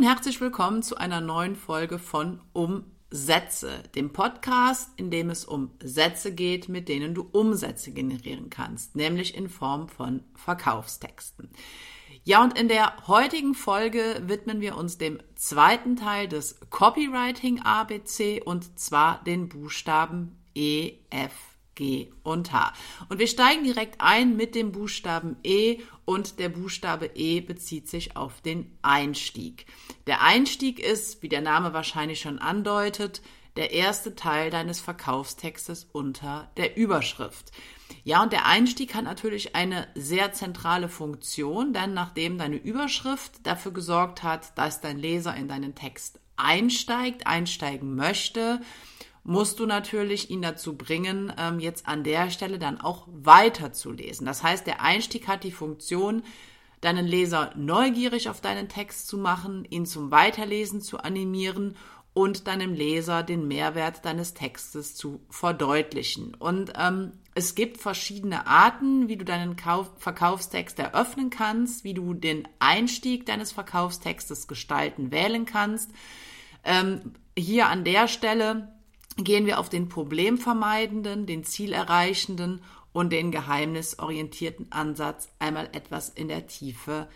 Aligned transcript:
und 0.00 0.06
herzlich 0.06 0.40
willkommen 0.40 0.82
zu 0.82 0.96
einer 0.96 1.20
neuen 1.20 1.56
Folge 1.56 1.98
von 1.98 2.40
Umsätze, 2.54 3.82
dem 3.94 4.14
Podcast, 4.14 4.88
in 4.96 5.10
dem 5.10 5.28
es 5.28 5.44
um 5.44 5.72
Sätze 5.82 6.34
geht, 6.34 6.70
mit 6.70 6.88
denen 6.88 7.14
du 7.14 7.28
Umsätze 7.32 7.92
generieren 7.92 8.48
kannst, 8.48 8.96
nämlich 8.96 9.36
in 9.36 9.50
Form 9.50 9.90
von 9.90 10.22
Verkaufstexten. 10.36 11.50
Ja, 12.24 12.42
und 12.42 12.58
in 12.58 12.68
der 12.68 13.08
heutigen 13.08 13.52
Folge 13.52 14.22
widmen 14.24 14.62
wir 14.62 14.78
uns 14.78 14.96
dem 14.96 15.18
zweiten 15.34 15.96
Teil 15.96 16.28
des 16.28 16.58
Copywriting 16.70 17.60
ABC 17.60 18.40
und 18.42 18.78
zwar 18.78 19.22
den 19.24 19.50
Buchstaben 19.50 20.40
E, 20.54 20.94
F, 21.10 21.34
G 21.74 22.10
und 22.22 22.52
H. 22.52 22.72
Und 23.10 23.18
wir 23.18 23.26
steigen 23.26 23.64
direkt 23.64 24.00
ein 24.00 24.34
mit 24.34 24.54
dem 24.54 24.72
Buchstaben 24.72 25.36
E 25.44 25.80
und 26.10 26.40
der 26.40 26.48
Buchstabe 26.48 27.12
E 27.14 27.40
bezieht 27.40 27.88
sich 27.88 28.16
auf 28.16 28.40
den 28.40 28.76
Einstieg. 28.82 29.66
Der 30.08 30.22
Einstieg 30.22 30.80
ist, 30.80 31.22
wie 31.22 31.28
der 31.28 31.40
Name 31.40 31.72
wahrscheinlich 31.72 32.20
schon 32.20 32.40
andeutet, 32.40 33.22
der 33.54 33.70
erste 33.70 34.16
Teil 34.16 34.50
deines 34.50 34.80
Verkaufstextes 34.80 35.84
unter 35.92 36.50
der 36.56 36.76
Überschrift. 36.76 37.52
Ja, 38.02 38.24
und 38.24 38.32
der 38.32 38.46
Einstieg 38.46 38.96
hat 38.96 39.04
natürlich 39.04 39.54
eine 39.54 39.86
sehr 39.94 40.32
zentrale 40.32 40.88
Funktion, 40.88 41.72
denn 41.72 41.94
nachdem 41.94 42.38
deine 42.38 42.56
Überschrift 42.56 43.46
dafür 43.46 43.72
gesorgt 43.72 44.24
hat, 44.24 44.58
dass 44.58 44.80
dein 44.80 44.98
Leser 44.98 45.36
in 45.36 45.46
deinen 45.46 45.76
Text 45.76 46.18
einsteigt, 46.36 47.28
einsteigen 47.28 47.94
möchte, 47.94 48.60
musst 49.22 49.60
du 49.60 49.66
natürlich 49.66 50.30
ihn 50.30 50.42
dazu 50.42 50.76
bringen, 50.76 51.32
ähm, 51.38 51.60
jetzt 51.60 51.86
an 51.86 52.04
der 52.04 52.30
Stelle 52.30 52.58
dann 52.58 52.80
auch 52.80 53.06
weiterzulesen. 53.10 54.26
Das 54.26 54.42
heißt, 54.42 54.66
der 54.66 54.82
Einstieg 54.82 55.28
hat 55.28 55.44
die 55.44 55.52
Funktion, 55.52 56.22
deinen 56.80 57.06
Leser 57.06 57.52
neugierig 57.56 58.28
auf 58.30 58.40
deinen 58.40 58.68
Text 58.68 59.06
zu 59.06 59.18
machen, 59.18 59.66
ihn 59.68 59.84
zum 59.84 60.10
Weiterlesen 60.10 60.80
zu 60.80 60.98
animieren 60.98 61.76
und 62.12 62.46
deinem 62.46 62.72
Leser 62.72 63.22
den 63.22 63.46
Mehrwert 63.46 64.04
deines 64.04 64.34
Textes 64.34 64.96
zu 64.96 65.20
verdeutlichen. 65.28 66.34
Und 66.34 66.72
ähm, 66.76 67.12
es 67.34 67.54
gibt 67.54 67.78
verschiedene 67.78 68.46
Arten, 68.46 69.08
wie 69.08 69.16
du 69.16 69.24
deinen 69.24 69.56
Kauf 69.56 69.90
Verkaufstext 69.98 70.78
eröffnen 70.78 71.30
kannst, 71.30 71.84
wie 71.84 71.94
du 71.94 72.14
den 72.14 72.48
Einstieg 72.58 73.26
deines 73.26 73.52
Verkaufstextes 73.52 74.48
gestalten 74.48 75.12
wählen 75.12 75.44
kannst. 75.44 75.90
Ähm, 76.64 77.12
hier 77.38 77.68
an 77.68 77.84
der 77.84 78.08
Stelle 78.08 78.72
gehen 79.24 79.46
wir 79.46 79.58
auf 79.58 79.68
den 79.68 79.88
problemvermeidenden, 79.88 81.26
den 81.26 81.44
zielerreichenden 81.44 82.62
und 82.92 83.10
den 83.12 83.30
geheimnisorientierten 83.30 84.72
Ansatz 84.72 85.28
einmal 85.38 85.68
etwas 85.72 86.08
in 86.08 86.28
der 86.28 86.46
Tiefe 86.46 87.08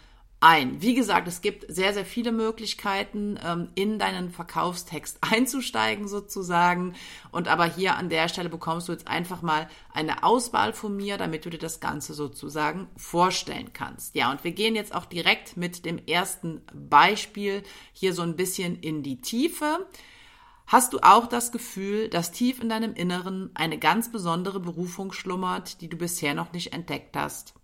ein. 0.45 0.83
Wie 0.83 0.95
gesagt, 0.95 1.27
es 1.27 1.41
gibt 1.41 1.65
sehr, 1.75 1.95
sehr 1.95 2.05
viele 2.05 2.31
Möglichkeiten, 2.31 3.41
ähm, 3.43 3.69
in 3.75 3.99
deinen 3.99 4.31
Verkaufstext 4.31 5.19
einzusteigen 5.23 6.07
sozusagen. 6.07 6.95
Und 7.33 7.49
aber 7.49 7.65
hier 7.65 7.97
an 7.97 8.11
der 8.11 8.29
Stelle 8.29 8.51
bekommst 8.51 8.89
du 8.89 8.93
jetzt 8.93 9.09
einfach 9.09 9.41
mal 9.41 9.69
eine 9.95 10.23
Auswahl 10.23 10.75
von 10.75 10.95
mir, 10.95 11.17
damit 11.17 11.47
du 11.47 11.51
dir 11.51 11.59
das 11.59 11.81
Ganze 11.81 12.13
sozusagen 12.13 12.89
vorstellen 12.95 13.73
kannst. 13.73 14.15
Ja, 14.15 14.31
und 14.31 14.45
wir 14.45 14.53
gehen 14.53 14.77
jetzt 14.77 14.95
auch 14.95 15.07
direkt 15.07 15.57
mit 15.57 15.87
dem 15.87 15.99
ersten 16.07 16.61
Beispiel 16.75 17.63
hier 17.95 18.13
so 18.13 18.21
ein 18.21 18.37
bisschen 18.37 18.79
in 18.79 19.03
die 19.03 19.23
Tiefe. 19.23 19.87
Hast 20.67 20.95
du 20.95 20.98
auch 21.01 21.27
das 21.27 21.53
Gefühl, 21.53 22.09
dass 22.09 22.33
tief 22.33 22.61
in 22.61 22.69
deinem 22.69 22.95
Inneren 22.95 23.51
eine 23.55 23.79
ganz 23.79 24.11
besondere 24.11 24.61
Berufung 24.61 25.12
schlummert, 25.12 25.81
die 25.83 25.89
du 25.89 25.97
bisher 25.97 26.34
noch 26.34 26.53
nicht 26.53 26.73
entdeckt 26.73 27.17
hast? 27.17 27.55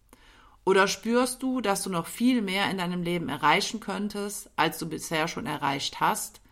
Oder 0.65 0.87
spürst 0.87 1.43
du, 1.43 1.63
dass 1.63 1.83
du 1.83 1.91
noch 1.91 2.07
viel 2.07 2.43
mehr 2.43 2.71
in 2.71 2.77
deinem 2.77 3.03
Leben 3.03 3.31
erreichen 3.31 3.81
könntest, 3.81 4.51
als 4.57 4.79
du 4.79 4.87
bisher 4.87 5.27
schon 5.29 5.47
erreicht 5.47 6.01
hast 6.01 6.43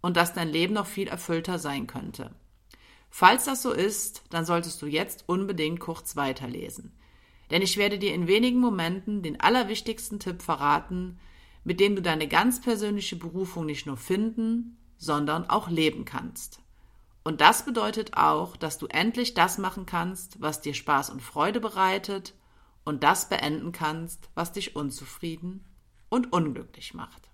und 0.00 0.16
dass 0.16 0.34
dein 0.34 0.48
Leben 0.48 0.74
noch 0.74 0.86
viel 0.86 1.06
erfüllter 1.06 1.60
sein 1.60 1.86
könnte? 1.86 2.34
Falls 3.08 3.44
das 3.44 3.62
so 3.62 3.72
ist, 3.72 4.24
dann 4.30 4.44
solltest 4.44 4.82
du 4.82 4.86
jetzt 4.86 5.24
unbedingt 5.28 5.78
kurz 5.78 6.16
weiterlesen. 6.16 6.92
Denn 7.50 7.62
ich 7.62 7.76
werde 7.76 7.98
dir 7.98 8.14
in 8.14 8.26
wenigen 8.26 8.58
Momenten 8.58 9.22
den 9.22 9.40
allerwichtigsten 9.40 10.18
Tipp 10.18 10.42
verraten, 10.42 11.20
mit 11.62 11.78
dem 11.78 11.94
du 11.94 12.02
deine 12.02 12.26
ganz 12.26 12.60
persönliche 12.60 13.16
Berufung 13.16 13.66
nicht 13.66 13.86
nur 13.86 13.98
finden, 13.98 14.78
sondern 15.02 15.50
auch 15.50 15.68
leben 15.68 16.04
kannst. 16.04 16.60
Und 17.24 17.40
das 17.40 17.64
bedeutet 17.64 18.16
auch, 18.16 18.56
dass 18.56 18.78
du 18.78 18.86
endlich 18.86 19.34
das 19.34 19.58
machen 19.58 19.84
kannst, 19.84 20.40
was 20.40 20.60
dir 20.60 20.74
Spaß 20.74 21.10
und 21.10 21.20
Freude 21.20 21.58
bereitet 21.58 22.34
und 22.84 23.02
das 23.02 23.28
beenden 23.28 23.72
kannst, 23.72 24.30
was 24.36 24.52
dich 24.52 24.76
unzufrieden 24.76 25.64
und 26.08 26.32
unglücklich 26.32 26.94
macht. 26.94 27.30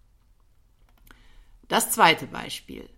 Das 1.69 1.91
zweite 1.91 2.27
Beispiel. 2.27 2.89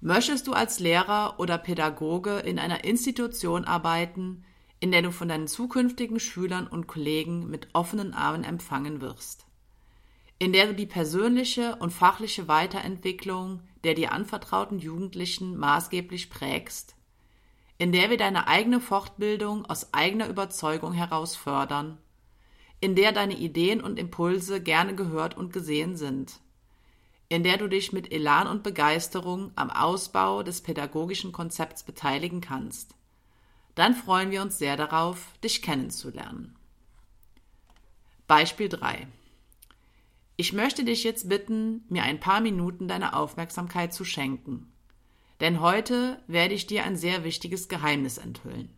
Möchtest 0.00 0.48
du 0.48 0.52
als 0.52 0.78
Lehrer 0.78 1.40
oder 1.40 1.56
Pädagoge 1.56 2.40
in 2.40 2.58
einer 2.58 2.84
Institution 2.84 3.64
arbeiten, 3.64 4.44
in 4.80 4.92
der 4.92 5.00
du 5.00 5.12
von 5.12 5.28
deinen 5.28 5.48
zukünftigen 5.48 6.20
Schülern 6.20 6.66
und 6.66 6.88
Kollegen 6.88 7.48
mit 7.48 7.68
offenen 7.72 8.12
Armen 8.12 8.44
empfangen 8.44 9.00
wirst? 9.00 9.46
In 10.42 10.52
der 10.52 10.66
du 10.66 10.74
die 10.74 10.86
persönliche 10.86 11.76
und 11.76 11.92
fachliche 11.92 12.48
Weiterentwicklung 12.48 13.60
der 13.84 13.94
dir 13.94 14.10
anvertrauten 14.10 14.80
Jugendlichen 14.80 15.56
maßgeblich 15.56 16.30
prägst, 16.30 16.96
in 17.78 17.92
der 17.92 18.10
wir 18.10 18.16
deine 18.16 18.48
eigene 18.48 18.80
Fortbildung 18.80 19.64
aus 19.66 19.94
eigener 19.94 20.26
Überzeugung 20.26 20.94
heraus 20.94 21.36
fördern, 21.36 21.96
in 22.80 22.96
der 22.96 23.12
deine 23.12 23.38
Ideen 23.38 23.80
und 23.80 24.00
Impulse 24.00 24.60
gerne 24.60 24.96
gehört 24.96 25.36
und 25.36 25.52
gesehen 25.52 25.94
sind, 25.94 26.40
in 27.28 27.44
der 27.44 27.56
du 27.56 27.68
dich 27.68 27.92
mit 27.92 28.10
Elan 28.10 28.48
und 28.48 28.64
Begeisterung 28.64 29.52
am 29.54 29.70
Ausbau 29.70 30.42
des 30.42 30.60
pädagogischen 30.60 31.30
Konzepts 31.30 31.84
beteiligen 31.84 32.40
kannst. 32.40 32.96
Dann 33.76 33.94
freuen 33.94 34.32
wir 34.32 34.42
uns 34.42 34.58
sehr 34.58 34.76
darauf, 34.76 35.38
dich 35.44 35.62
kennenzulernen. 35.62 36.56
Beispiel 38.26 38.68
3. 38.68 39.06
Ich 40.42 40.52
möchte 40.52 40.82
dich 40.82 41.04
jetzt 41.04 41.28
bitten, 41.28 41.84
mir 41.88 42.02
ein 42.02 42.18
paar 42.18 42.40
Minuten 42.40 42.88
deiner 42.88 43.16
Aufmerksamkeit 43.16 43.94
zu 43.94 44.04
schenken. 44.04 44.72
Denn 45.38 45.60
heute 45.60 46.20
werde 46.26 46.52
ich 46.52 46.66
dir 46.66 46.82
ein 46.82 46.96
sehr 46.96 47.22
wichtiges 47.22 47.68
Geheimnis 47.68 48.18
enthüllen. 48.18 48.68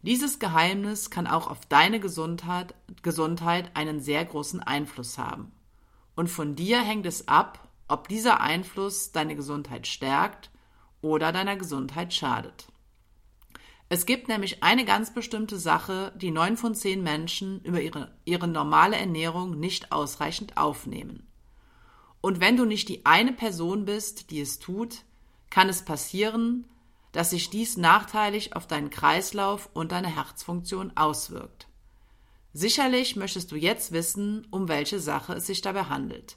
Dieses 0.00 0.38
Geheimnis 0.38 1.10
kann 1.10 1.26
auch 1.26 1.50
auf 1.50 1.66
deine 1.66 2.00
Gesundheit, 2.00 2.74
Gesundheit 3.02 3.76
einen 3.76 4.00
sehr 4.00 4.24
großen 4.24 4.60
Einfluss 4.62 5.18
haben. 5.18 5.52
Und 6.16 6.28
von 6.28 6.56
dir 6.56 6.80
hängt 6.80 7.04
es 7.04 7.28
ab, 7.28 7.68
ob 7.86 8.08
dieser 8.08 8.40
Einfluss 8.40 9.12
deine 9.12 9.36
Gesundheit 9.36 9.86
stärkt 9.86 10.50
oder 11.02 11.30
deiner 11.30 11.56
Gesundheit 11.56 12.14
schadet. 12.14 12.69
Es 13.92 14.06
gibt 14.06 14.28
nämlich 14.28 14.62
eine 14.62 14.84
ganz 14.84 15.12
bestimmte 15.12 15.58
Sache, 15.58 16.12
die 16.14 16.30
neun 16.30 16.56
von 16.56 16.76
zehn 16.76 17.02
Menschen 17.02 17.60
über 17.62 17.80
ihre, 17.80 18.14
ihre 18.24 18.46
normale 18.46 18.96
Ernährung 18.96 19.58
nicht 19.58 19.90
ausreichend 19.90 20.56
aufnehmen. 20.56 21.26
Und 22.20 22.38
wenn 22.38 22.56
du 22.56 22.64
nicht 22.64 22.88
die 22.88 23.04
eine 23.04 23.32
Person 23.32 23.86
bist, 23.86 24.30
die 24.30 24.40
es 24.40 24.60
tut, 24.60 25.02
kann 25.50 25.68
es 25.68 25.84
passieren, 25.84 26.66
dass 27.10 27.30
sich 27.30 27.50
dies 27.50 27.76
nachteilig 27.76 28.54
auf 28.54 28.68
deinen 28.68 28.90
Kreislauf 28.90 29.68
und 29.72 29.90
deine 29.90 30.14
Herzfunktion 30.14 30.96
auswirkt. 30.96 31.66
Sicherlich 32.52 33.16
möchtest 33.16 33.50
du 33.50 33.56
jetzt 33.56 33.90
wissen, 33.90 34.46
um 34.52 34.68
welche 34.68 35.00
Sache 35.00 35.32
es 35.32 35.48
sich 35.48 35.62
dabei 35.62 35.84
handelt. 35.84 36.36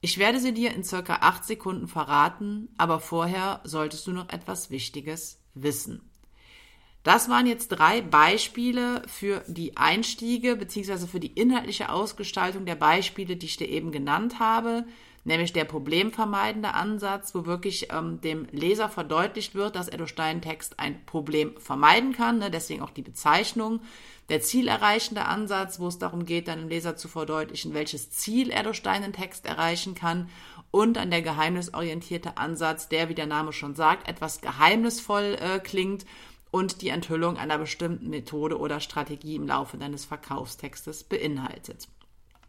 Ich 0.00 0.18
werde 0.18 0.38
sie 0.38 0.54
dir 0.54 0.72
in 0.74 0.84
circa 0.84 1.16
acht 1.22 1.44
Sekunden 1.44 1.88
verraten, 1.88 2.68
aber 2.78 3.00
vorher 3.00 3.62
solltest 3.64 4.06
du 4.06 4.12
noch 4.12 4.28
etwas 4.28 4.70
Wichtiges 4.70 5.40
wissen. 5.54 6.07
Das 7.08 7.30
waren 7.30 7.46
jetzt 7.46 7.68
drei 7.68 8.02
Beispiele 8.02 9.00
für 9.06 9.42
die 9.46 9.78
Einstiege 9.78 10.56
beziehungsweise 10.56 11.08
für 11.08 11.20
die 11.20 11.32
inhaltliche 11.32 11.88
Ausgestaltung 11.88 12.66
der 12.66 12.74
Beispiele, 12.74 13.36
die 13.36 13.46
ich 13.46 13.56
dir 13.56 13.66
eben 13.66 13.92
genannt 13.92 14.40
habe, 14.40 14.84
nämlich 15.24 15.54
der 15.54 15.64
problemvermeidende 15.64 16.74
Ansatz, 16.74 17.34
wo 17.34 17.46
wirklich 17.46 17.88
ähm, 17.94 18.20
dem 18.20 18.46
Leser 18.52 18.90
verdeutlicht 18.90 19.54
wird, 19.54 19.74
dass 19.74 19.88
er 19.88 19.96
durch 19.96 20.14
deinen 20.14 20.42
Text 20.42 20.78
ein 20.78 21.02
Problem 21.06 21.54
vermeiden 21.58 22.12
kann, 22.12 22.40
ne? 22.40 22.50
deswegen 22.50 22.82
auch 22.82 22.90
die 22.90 23.00
Bezeichnung. 23.00 23.80
Der 24.28 24.42
zielerreichende 24.42 25.24
Ansatz, 25.24 25.80
wo 25.80 25.88
es 25.88 25.98
darum 25.98 26.26
geht, 26.26 26.48
deinem 26.48 26.68
Leser 26.68 26.94
zu 26.96 27.08
verdeutlichen, 27.08 27.72
welches 27.72 28.10
Ziel 28.10 28.50
er 28.50 28.64
durch 28.64 28.82
deinen 28.82 29.14
Text 29.14 29.46
erreichen 29.46 29.94
kann. 29.94 30.28
Und 30.70 30.98
dann 30.98 31.10
der 31.10 31.22
geheimnisorientierte 31.22 32.36
Ansatz, 32.36 32.90
der, 32.90 33.08
wie 33.08 33.14
der 33.14 33.24
Name 33.24 33.54
schon 33.54 33.74
sagt, 33.74 34.06
etwas 34.06 34.42
geheimnisvoll 34.42 35.38
äh, 35.40 35.58
klingt 35.58 36.04
und 36.50 36.82
die 36.82 36.88
Enthüllung 36.88 37.36
einer 37.36 37.58
bestimmten 37.58 38.08
Methode 38.08 38.58
oder 38.58 38.80
Strategie 38.80 39.36
im 39.36 39.46
Laufe 39.46 39.76
deines 39.76 40.04
Verkaufstextes 40.04 41.04
beinhaltet. 41.04 41.88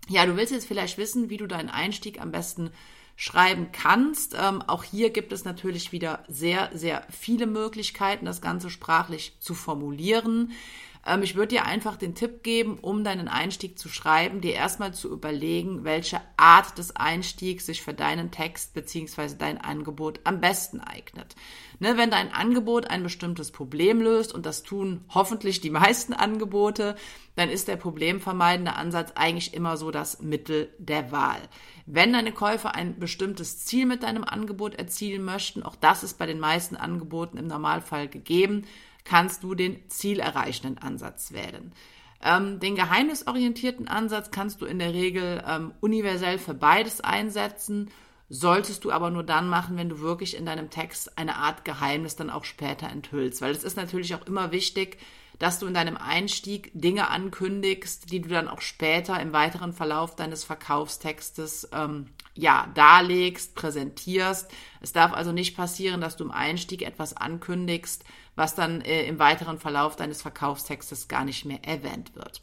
Ja, 0.07 0.25
du 0.25 0.35
willst 0.35 0.51
jetzt 0.51 0.67
vielleicht 0.67 0.97
wissen, 0.97 1.29
wie 1.29 1.37
du 1.37 1.47
deinen 1.47 1.69
Einstieg 1.69 2.19
am 2.21 2.31
besten 2.31 2.71
schreiben 3.15 3.71
kannst. 3.73 4.35
Ähm, 4.39 4.61
auch 4.61 4.83
hier 4.83 5.09
gibt 5.09 5.33
es 5.33 5.43
natürlich 5.43 5.91
wieder 5.91 6.23
sehr, 6.29 6.69
sehr 6.73 7.05
viele 7.09 7.47
Möglichkeiten, 7.47 8.25
das 8.25 8.41
Ganze 8.41 8.69
sprachlich 8.69 9.33
zu 9.39 9.53
formulieren. 9.53 10.53
Ähm, 11.05 11.23
ich 11.23 11.35
würde 11.35 11.55
dir 11.55 11.65
einfach 11.65 11.95
den 11.95 12.15
Tipp 12.15 12.43
geben, 12.43 12.77
um 12.79 13.03
deinen 13.03 13.27
Einstieg 13.27 13.79
zu 13.79 13.89
schreiben, 13.89 14.41
dir 14.41 14.53
erstmal 14.53 14.93
zu 14.93 15.11
überlegen, 15.11 15.83
welche 15.83 16.21
Art 16.37 16.77
des 16.77 16.95
Einstiegs 16.95 17.65
sich 17.65 17.81
für 17.81 17.93
deinen 17.93 18.31
Text 18.31 18.73
bzw. 18.73 19.35
dein 19.37 19.59
Angebot 19.59 20.19
am 20.23 20.41
besten 20.41 20.79
eignet. 20.79 21.35
Ne, 21.81 21.97
wenn 21.97 22.11
dein 22.11 22.33
Angebot 22.33 22.89
ein 22.89 23.03
bestimmtes 23.03 23.51
Problem 23.51 24.01
löst, 24.01 24.33
und 24.33 24.45
das 24.45 24.63
tun 24.63 25.05
hoffentlich 25.09 25.61
die 25.61 25.69
meisten 25.69 26.13
Angebote, 26.13 26.95
dann 27.35 27.49
ist 27.49 27.69
der 27.69 27.77
problemvermeidende 27.77 28.75
Ansatz 28.75 29.13
eigentlich 29.15 29.53
immer 29.53 29.77
so 29.77 29.91
das 29.91 30.21
Mittel 30.21 30.73
der 30.77 31.13
Wahl. 31.13 31.39
Wenn 31.85 32.11
deine 32.11 32.33
Käufer 32.33 32.75
ein 32.75 32.99
bestimmtes 32.99 33.65
Ziel 33.65 33.85
mit 33.85 34.03
deinem 34.03 34.25
Angebot 34.25 34.75
erzielen 34.75 35.23
möchten, 35.23 35.63
auch 35.63 35.77
das 35.77 36.03
ist 36.03 36.19
bei 36.19 36.25
den 36.25 36.39
meisten 36.39 36.75
Angeboten 36.75 37.37
im 37.37 37.47
Normalfall 37.47 38.09
gegeben, 38.09 38.65
kannst 39.09 39.41
du 39.41 39.55
den 39.55 39.89
zielerreichenden 39.89 40.77
Ansatz 40.77 41.31
wählen. 41.31 41.73
Ähm, 42.23 42.59
den 42.59 42.75
geheimnisorientierten 42.75 43.87
Ansatz 43.87 44.29
kannst 44.29 44.61
du 44.61 44.67
in 44.67 44.77
der 44.77 44.93
Regel 44.93 45.43
ähm, 45.47 45.73
universell 45.81 46.37
für 46.37 46.53
beides 46.53 47.01
einsetzen, 47.01 47.89
solltest 48.29 48.83
du 48.83 48.91
aber 48.91 49.09
nur 49.09 49.23
dann 49.23 49.49
machen, 49.49 49.77
wenn 49.77 49.89
du 49.89 49.99
wirklich 49.99 50.37
in 50.37 50.45
deinem 50.45 50.69
Text 50.69 51.17
eine 51.17 51.37
Art 51.37 51.65
Geheimnis 51.65 52.17
dann 52.17 52.29
auch 52.29 52.43
später 52.43 52.87
enthüllst. 52.87 53.41
Weil 53.41 53.51
es 53.51 53.63
ist 53.63 53.77
natürlich 53.77 54.13
auch 54.13 54.27
immer 54.27 54.51
wichtig, 54.51 54.99
dass 55.39 55.57
du 55.57 55.65
in 55.65 55.73
deinem 55.73 55.97
Einstieg 55.97 56.69
Dinge 56.75 57.09
ankündigst, 57.09 58.11
die 58.11 58.21
du 58.21 58.29
dann 58.29 58.47
auch 58.47 58.61
später 58.61 59.19
im 59.19 59.33
weiteren 59.33 59.73
Verlauf 59.73 60.15
deines 60.15 60.43
Verkaufstextes 60.43 61.69
ähm, 61.73 62.09
ja, 62.39 62.67
darlegst, 62.73 63.55
präsentierst. 63.55 64.51
Es 64.81 64.93
darf 64.93 65.13
also 65.13 65.31
nicht 65.31 65.55
passieren, 65.55 66.01
dass 66.01 66.15
du 66.15 66.23
im 66.23 66.31
Einstieg 66.31 66.81
etwas 66.81 67.15
ankündigst, 67.15 68.03
was 68.35 68.55
dann 68.55 68.81
äh, 68.81 69.05
im 69.05 69.19
weiteren 69.19 69.59
Verlauf 69.59 69.95
deines 69.95 70.21
Verkaufstextes 70.21 71.07
gar 71.07 71.25
nicht 71.25 71.45
mehr 71.45 71.63
erwähnt 71.65 72.15
wird. 72.15 72.41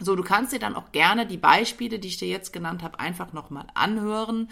So, 0.00 0.16
du 0.16 0.24
kannst 0.24 0.52
dir 0.52 0.58
dann 0.58 0.74
auch 0.74 0.90
gerne 0.90 1.26
die 1.26 1.36
Beispiele, 1.36 1.98
die 1.98 2.08
ich 2.08 2.16
dir 2.16 2.28
jetzt 2.28 2.52
genannt 2.52 2.82
habe, 2.82 2.98
einfach 2.98 3.32
nochmal 3.32 3.66
anhören 3.74 4.48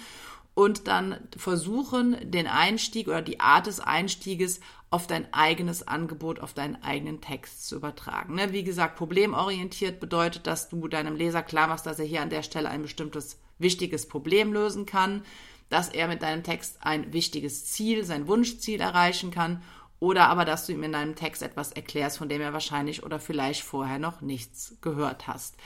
und 0.55 0.87
dann 0.87 1.17
versuchen, 1.37 2.31
den 2.31 2.47
Einstieg 2.47 3.09
oder 3.09 3.23
die 3.23 3.41
Art 3.41 3.67
des 3.67 3.81
Einstieges 3.81 4.61
auf 4.91 5.07
dein 5.07 5.33
eigenes 5.33 5.87
Angebot, 5.87 6.41
auf 6.41 6.55
deinen 6.55 6.83
eigenen 6.83 7.21
Text 7.21 7.67
zu 7.67 7.77
übertragen. 7.77 8.35
Ne? 8.35 8.53
Wie 8.53 8.65
gesagt, 8.65 8.97
problemorientiert 8.97 10.01
bedeutet, 10.01 10.47
dass 10.47 10.69
du 10.69 10.89
deinem 10.89 11.17
Leser 11.17 11.43
klar 11.43 11.69
machst, 11.69 11.87
dass 11.87 11.99
er 11.99 12.05
hier 12.05 12.23
an 12.23 12.31
der 12.31 12.43
Stelle 12.43 12.69
ein 12.69 12.83
bestimmtes 12.83 13.39
wichtiges 13.61 14.09
Problem 14.09 14.53
lösen 14.53 14.87
kann, 14.87 15.23
dass 15.69 15.89
er 15.89 16.09
mit 16.09 16.23
deinem 16.23 16.43
Text 16.43 16.79
ein 16.81 17.13
wichtiges 17.13 17.67
Ziel, 17.67 18.05
sein 18.05 18.27
Wunschziel 18.27 18.81
erreichen 18.81 19.31
kann 19.31 19.63
oder 20.01 20.29
aber, 20.29 20.45
dass 20.45 20.67
du 20.67 20.73
ihm 20.73 20.83
in 20.83 20.93
deinem 20.93 21.15
Text 21.15 21.43
etwas 21.43 21.73
erklärst, 21.73 22.19
von 22.19 22.29
dem 22.29 22.41
er 22.41 22.53
wahrscheinlich 22.53 23.03
oder 23.03 23.21
vielleicht 23.21 23.63
vorher 23.63 23.99
noch 23.99 24.21
nichts 24.21 24.77
gehört 24.81 25.29
hast. 25.29 25.57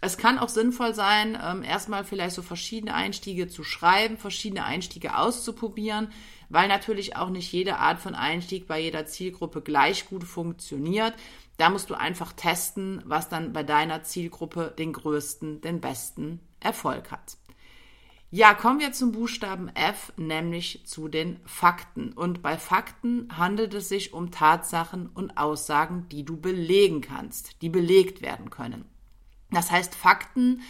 Es 0.00 0.16
kann 0.16 0.38
auch 0.38 0.48
sinnvoll 0.48 0.94
sein, 0.94 1.36
ähm, 1.42 1.64
erstmal 1.64 2.04
vielleicht 2.04 2.36
so 2.36 2.42
verschiedene 2.42 2.94
Einstiege 2.94 3.48
zu 3.48 3.64
schreiben, 3.64 4.16
verschiedene 4.16 4.64
Einstiege 4.64 5.16
auszuprobieren, 5.16 6.12
weil 6.48 6.68
natürlich 6.68 7.16
auch 7.16 7.30
nicht 7.30 7.50
jede 7.50 7.78
Art 7.78 7.98
von 7.98 8.14
Einstieg 8.14 8.68
bei 8.68 8.78
jeder 8.78 9.06
Zielgruppe 9.06 9.60
gleich 9.60 10.06
gut 10.08 10.22
funktioniert. 10.22 11.14
Da 11.56 11.68
musst 11.68 11.90
du 11.90 11.94
einfach 11.94 12.32
testen, 12.32 13.02
was 13.06 13.28
dann 13.28 13.52
bei 13.52 13.64
deiner 13.64 14.04
Zielgruppe 14.04 14.72
den 14.78 14.92
größten, 14.92 15.62
den 15.62 15.80
besten 15.80 16.40
Erfolg 16.60 17.10
hat. 17.10 17.36
Ja, 18.30 18.52
kommen 18.52 18.78
wir 18.78 18.92
zum 18.92 19.12
Buchstaben 19.12 19.68
F, 19.74 20.12
nämlich 20.18 20.82
zu 20.84 21.08
den 21.08 21.40
Fakten. 21.46 22.12
Und 22.12 22.42
bei 22.42 22.58
Fakten 22.58 23.28
handelt 23.38 23.72
es 23.72 23.88
sich 23.88 24.12
um 24.12 24.30
Tatsachen 24.30 25.06
und 25.06 25.38
Aussagen, 25.38 26.10
die 26.10 26.26
du 26.26 26.36
belegen 26.36 27.00
kannst, 27.00 27.62
die 27.62 27.70
belegt 27.70 28.20
werden 28.20 28.50
können. 28.50 28.84
Das 29.50 29.70
heißt, 29.70 29.94
Fakten 29.94 30.60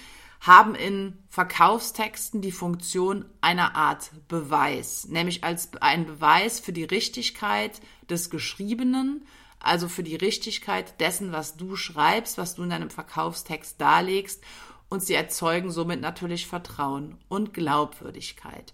haben 0.40 0.76
in 0.76 1.18
Verkaufstexten 1.30 2.42
die 2.42 2.52
Funktion 2.52 3.24
einer 3.40 3.74
Art 3.74 4.12
Beweis, 4.28 5.08
nämlich 5.08 5.42
als 5.42 5.70
ein 5.80 6.06
Beweis 6.06 6.60
für 6.60 6.72
die 6.72 6.84
Richtigkeit 6.84 7.80
des 8.08 8.30
Geschriebenen, 8.30 9.26
also 9.58 9.88
für 9.88 10.04
die 10.04 10.14
Richtigkeit 10.14 11.00
dessen, 11.00 11.32
was 11.32 11.56
du 11.56 11.74
schreibst, 11.74 12.38
was 12.38 12.54
du 12.54 12.62
in 12.62 12.70
deinem 12.70 12.90
Verkaufstext 12.90 13.80
darlegst 13.80 14.44
und 14.88 15.02
sie 15.02 15.14
erzeugen 15.14 15.70
somit 15.70 16.00
natürlich 16.00 16.46
Vertrauen 16.46 17.18
und 17.28 17.52
Glaubwürdigkeit. 17.54 18.72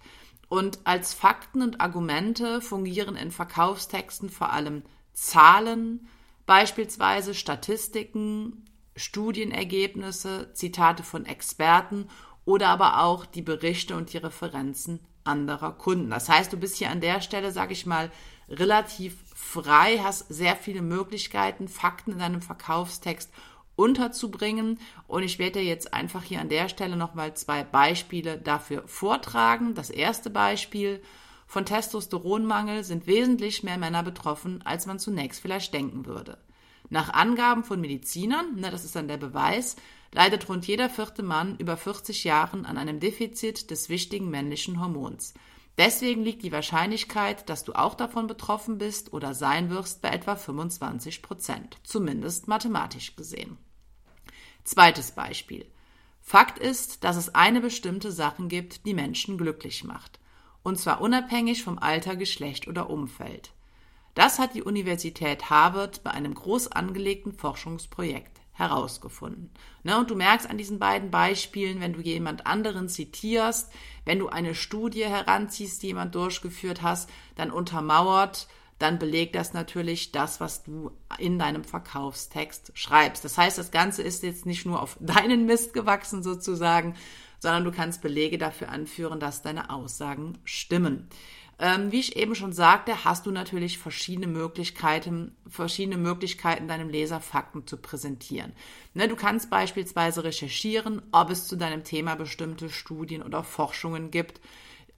Und 0.49 0.79
als 0.85 1.15
Fakten 1.15 1.63
und 1.63 1.81
Argumente 1.81 2.61
fungieren 2.61 3.17
in 3.17 3.31
Verkaufstexten 3.31 4.31
vor 4.31 4.53
allem 4.53 4.83
Zahlen, 5.13 6.09
beispielsweise 6.47 7.35
Statistiken, 7.35 8.65
Studienergebnisse, 8.97 10.53
Zitate 10.53 11.03
von 11.03 11.27
Experten 11.27 12.09
oder 12.45 12.69
aber 12.69 13.03
auch 13.03 13.27
die 13.27 13.43
Berichte 13.43 13.97
und 13.97 14.13
die 14.13 14.19
Referenzen 14.19 15.01
anderer 15.25 15.73
Kunden. 15.73 16.11
Das 16.11 16.29
heißt, 16.29 16.53
du 16.53 16.57
bist 16.57 16.77
hier 16.77 16.91
an 16.91 17.01
der 17.01 17.21
Stelle, 17.21 17.51
sage 17.51 17.73
ich 17.73 17.87
mal, 17.87 18.11
relativ 18.49 19.17
frei, 19.35 20.01
hast 20.03 20.29
sehr 20.29 20.55
viele 20.55 20.83
Möglichkeiten, 20.83 21.67
Fakten 21.67 22.13
in 22.13 22.19
deinem 22.19 22.43
Verkaufstext 22.43 23.33
unterzubringen. 23.77 24.79
Und 25.07 25.23
ich 25.23 25.39
werde 25.39 25.61
jetzt 25.61 25.95
einfach 25.95 26.23
hier 26.23 26.41
an 26.41 26.49
der 26.49 26.69
Stelle 26.69 26.97
nochmal 26.97 27.35
zwei 27.35 27.65
Beispiele 27.65 28.39
dafür 28.39 28.83
vortragen. 28.87 29.75
Das 29.75 29.91
erste 29.91 30.31
Beispiel 30.31 31.01
von 31.47 31.67
Testosteronmangel 31.67 32.85
sind 32.85 33.07
wesentlich 33.07 33.63
mehr 33.63 33.79
Männer 33.79 34.03
betroffen, 34.03 34.63
als 34.65 34.87
man 34.87 34.99
zunächst 34.99 35.41
vielleicht 35.41 35.73
denken 35.73 36.07
würde. 36.07 36.39
Nach 36.91 37.13
Angaben 37.13 37.65
von 37.65 37.81
Medizinern, 37.81 38.57
ne, 38.57 38.71
das 38.71 38.85
ist 38.85 38.95
dann 38.95 39.09
der 39.09 39.17
Beweis, 39.17 39.77
leidet 40.13 40.49
rund 40.49 40.67
jeder 40.67 40.91
vierte 40.91 41.23
Mann 41.23 41.57
über 41.59 41.77
40 41.77 42.25
Jahren 42.25 42.67
an 42.67 42.79
einem 42.79 43.01
Defizit 43.01 43.71
des 43.71 43.89
wichtigen 43.89 44.31
männlichen 44.31 44.81
Hormons. 44.81 45.35
Deswegen 45.77 46.23
liegt 46.23 46.43
die 46.43 46.53
Wahrscheinlichkeit, 46.53 47.49
dass 47.49 47.65
du 47.65 47.73
auch 47.73 47.95
davon 47.95 48.27
betroffen 48.27 48.79
bist 48.79 49.13
oder 49.13 49.35
sein 49.35 49.71
wirst, 49.71 50.03
bei 50.03 50.11
etwa 50.11 50.37
25 50.37 51.21
Prozent, 51.21 51.79
zumindest 51.83 52.47
mathematisch 52.47 53.17
gesehen. 53.17 53.59
Zweites 54.63 55.13
Beispiel. 55.13 55.67
Fakt 56.21 56.59
ist, 56.59 57.05
dass 57.05 57.17
es 57.17 57.35
eine 57.35 57.61
bestimmte 57.61 58.13
Sache 58.13 58.47
gibt, 58.47 58.87
die 58.87 58.95
Menschen 58.95 59.37
glücklich 59.37 59.85
macht. 59.85 60.21
Und 60.63 60.79
zwar 60.79 61.01
unabhängig 61.01 61.63
vom 61.63 61.79
Alter, 61.79 62.17
Geschlecht 62.17 62.69
oder 62.69 62.89
Umfeld. 62.89 63.53
Das 64.15 64.39
hat 64.39 64.55
die 64.55 64.63
Universität 64.63 65.51
Harvard 65.51 66.03
bei 66.05 66.13
einem 66.13 66.35
groß 66.35 66.69
angelegten 66.69 67.33
Forschungsprojekt 67.33 68.34
herausgefunden. 68.55 69.51
Ne, 69.83 69.99
und 69.99 70.11
du 70.11 70.15
merkst 70.15 70.49
an 70.49 70.59
diesen 70.59 70.79
beiden 70.79 71.11
Beispielen, 71.11 71.81
wenn 71.81 71.93
du 71.93 72.01
jemand 72.01 72.47
anderen 72.47 72.89
zitierst, 72.89 73.71
wenn 74.05 74.19
du 74.19 74.29
eine 74.29 74.55
Studie 74.55 75.05
heranziehst, 75.05 75.83
die 75.83 75.89
jemand 75.89 76.15
durchgeführt 76.15 76.81
hast, 76.83 77.11
dann 77.37 77.51
untermauert, 77.51 78.49
dann 78.79 78.99
belegt 78.99 79.35
das 79.35 79.53
natürlich 79.53 80.13
das, 80.13 80.41
was 80.41 80.63
du 80.63 80.91
in 81.19 81.39
deinem 81.39 81.65
Verkaufstext 81.65 82.73
schreibst. 82.75 83.25
Das 83.25 83.39
heißt, 83.39 83.59
das 83.59 83.71
Ganze 83.71 84.03
ist 84.03 84.23
jetzt 84.23 84.47
nicht 84.47 84.67
nur 84.67 84.81
auf 84.81 84.97
deinen 85.01 85.47
Mist 85.47 85.75
gewachsen 85.75 86.23
sozusagen, 86.23 86.95
sondern 87.41 87.65
du 87.65 87.73
kannst 87.73 88.03
Belege 88.03 88.39
dafür 88.39 88.71
anführen, 88.71 89.21
dass 89.21 89.43
deine 89.43 89.71
Aussagen 89.71 90.39
stimmen. 90.45 91.09
Ähm, 91.59 91.93
wie 91.93 92.01
ich 92.01 92.17
eben 92.17 92.35
schon 92.35 92.53
sagte, 92.53 93.05
hast 93.05 93.27
du 93.27 93.31
natürlich 93.31 93.79
verschiedene 93.79 94.27
Möglichkeiten, 94.27 95.37
verschiedene 95.49 95.97
Möglichkeiten, 95.97 96.67
deinem 96.67 96.89
Leser 96.89 97.21
Fakten 97.21 97.67
zu 97.67 97.77
präsentieren. 97.77 98.53
Ne, 98.93 99.07
du 99.07 99.15
kannst 99.15 99.51
beispielsweise 99.51 100.25
recherchieren, 100.25 101.03
ob 101.13 101.31
es 101.31 101.47
zu 101.47 101.57
deinem 101.57 101.85
Thema 101.85 102.17
bestimmte 102.17 102.71
Studien 102.71 103.23
oder 103.23 103.45
Forschungen 103.45 104.11
gibt, 104.11 104.41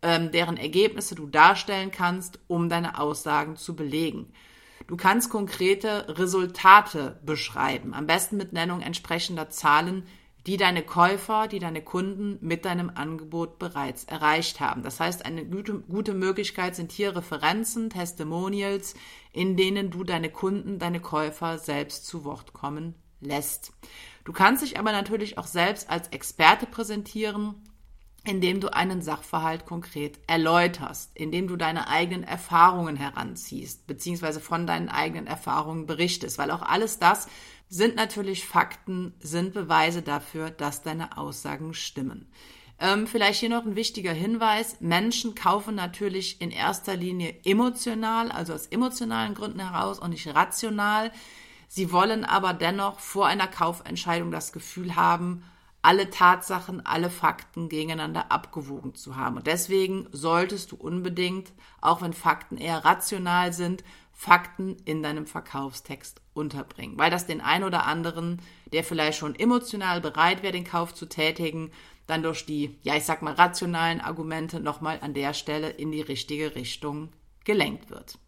ähm, 0.01 0.31
deren 0.31 0.57
Ergebnisse 0.57 1.15
du 1.15 1.27
darstellen 1.27 1.91
kannst, 1.91 2.39
um 2.47 2.69
deine 2.69 2.99
Aussagen 2.99 3.57
zu 3.57 3.77
belegen. 3.77 4.33
Du 4.87 4.97
kannst 4.97 5.31
konkrete 5.31 6.19
Resultate 6.19 7.19
beschreiben, 7.25 7.93
am 7.93 8.07
besten 8.07 8.37
mit 8.37 8.53
Nennung 8.53 8.81
entsprechender 8.81 9.51
Zahlen, 9.51 10.05
die 10.47 10.57
deine 10.57 10.83
Käufer, 10.83 11.49
die 11.49 11.59
deine 11.59 11.83
Kunden 11.83 12.39
mit 12.41 12.65
deinem 12.65 12.91
Angebot 12.95 13.59
bereits 13.59 14.05
erreicht 14.05 14.61
haben. 14.61 14.83
Das 14.83 15.01
heißt, 15.01 15.27
eine 15.27 15.45
gute, 15.45 15.81
gute 15.81 16.15
Möglichkeit 16.15 16.77
sind 16.77 16.93
hier 16.93 17.17
Referenzen, 17.17 17.91
Testimonials, 17.91 18.95
in 19.33 19.57
denen 19.57 19.91
du 19.91 20.05
deine 20.05 20.31
Kunden, 20.31 20.79
deine 20.79 21.01
Käufer 21.01 21.59
selbst 21.59 22.07
zu 22.07 22.25
Wort 22.25 22.53
kommen 22.53 22.95
lässt. 23.21 23.73
Du 24.25 24.33
kannst 24.33 24.63
dich 24.63 24.79
aber 24.79 24.93
natürlich 24.93 25.37
auch 25.37 25.47
selbst 25.47 25.91
als 25.91 26.09
Experte 26.09 26.67
präsentieren, 26.67 27.55
indem 28.27 28.61
du 28.61 28.73
einen 28.73 29.03
Sachverhalt 29.03 29.67
konkret 29.67 30.19
erläuterst, 30.27 31.11
indem 31.15 31.47
du 31.49 31.57
deine 31.57 31.89
eigenen 31.89 32.25
Erfahrungen 32.25 32.97
heranziehst, 32.97 33.87
beziehungsweise 33.87 34.41
von 34.41 34.67
deinen 34.67 34.89
eigenen 34.89 35.27
Erfahrungen 35.27 35.87
berichtest, 35.87 36.37
weil 36.39 36.51
auch 36.51 36.63
alles 36.63 36.99
das 36.99 37.29
sind 37.69 37.97
natürlich 37.97 38.45
Fakten, 38.45 39.15
sind 39.21 39.55
Beweise 39.55 40.03
dafür, 40.03 40.51
dass 40.51 40.83
deine 40.83 41.19
Aussagen 41.19 41.75
stimmen. 41.75 42.31
Ähm, 42.79 43.07
vielleicht 43.07 43.41
hier 43.41 43.49
noch 43.49 43.65
ein 43.65 43.77
wichtiger 43.77 44.13
Hinweis. 44.13 44.81
Menschen 44.81 45.35
kaufen 45.35 45.75
natürlich 45.75 46.41
in 46.41 46.51
erster 46.51 46.95
Linie 46.95 47.35
emotional, 47.45 48.31
also 48.31 48.53
aus 48.53 48.67
emotionalen 48.67 49.35
Gründen 49.35 49.61
heraus 49.61 49.99
und 49.99 50.11
nicht 50.11 50.27
rational. 50.35 51.11
Sie 51.69 51.91
wollen 51.91 52.25
aber 52.25 52.53
dennoch 52.53 53.01
vor 53.01 53.27
einer 53.27 53.49
Kaufentscheidung 53.49 54.31
das 54.31 54.53
Gefühl 54.53 54.95
haben, 54.95 55.43
alle 55.87 56.11
Tatsachen, 56.11 56.85
alle 56.85 57.11
Fakten 57.11 57.69
gegeneinander 57.69 58.33
abgewogen 58.33 58.97
zu 58.97 59.15
haben. 59.15 59.37
Und 59.37 59.47
deswegen 59.47 60.09
solltest 60.11 60.73
du 60.73 60.77
unbedingt, 60.77 61.53
auch 61.81 62.03
wenn 62.03 62.13
Fakten 62.13 62.57
eher 62.57 62.85
rational 62.85 63.53
sind, 63.53 63.85
Fakten 64.11 64.79
in 64.85 65.05
deinem 65.05 65.27
Verkaufstext 65.29 66.21
unterbringen, 66.35 66.99
weil 66.99 67.13
das 67.13 67.27
den 67.27 67.41
ein 67.41 67.63
oder 67.63 67.87
anderen, 67.87 68.43
der 68.73 68.83
vielleicht 68.83 69.19
schon 69.19 69.37
emotional 69.37 70.01
bereit 70.01 70.43
wäre, 70.43 70.53
den 70.53 70.65
Kauf 70.65 70.93
zu 70.93 71.07
tätigen, 71.07 71.71
dann 72.09 72.25
durch 72.25 72.45
die, 72.45 72.77
ja, 72.83 72.97
ich 72.97 73.05
sag 73.05 73.23
mal, 73.23 73.35
rationalen 73.35 74.01
Argumente 74.01 74.59
nochmal 74.59 74.99
an 75.03 75.15
der 75.15 75.35
Stelle 75.35 75.71
in 75.71 75.93
die 75.93 76.01
richtige 76.01 76.57
Richtung 76.57 77.11
gelenkt 77.45 77.91
wird. 77.91 78.19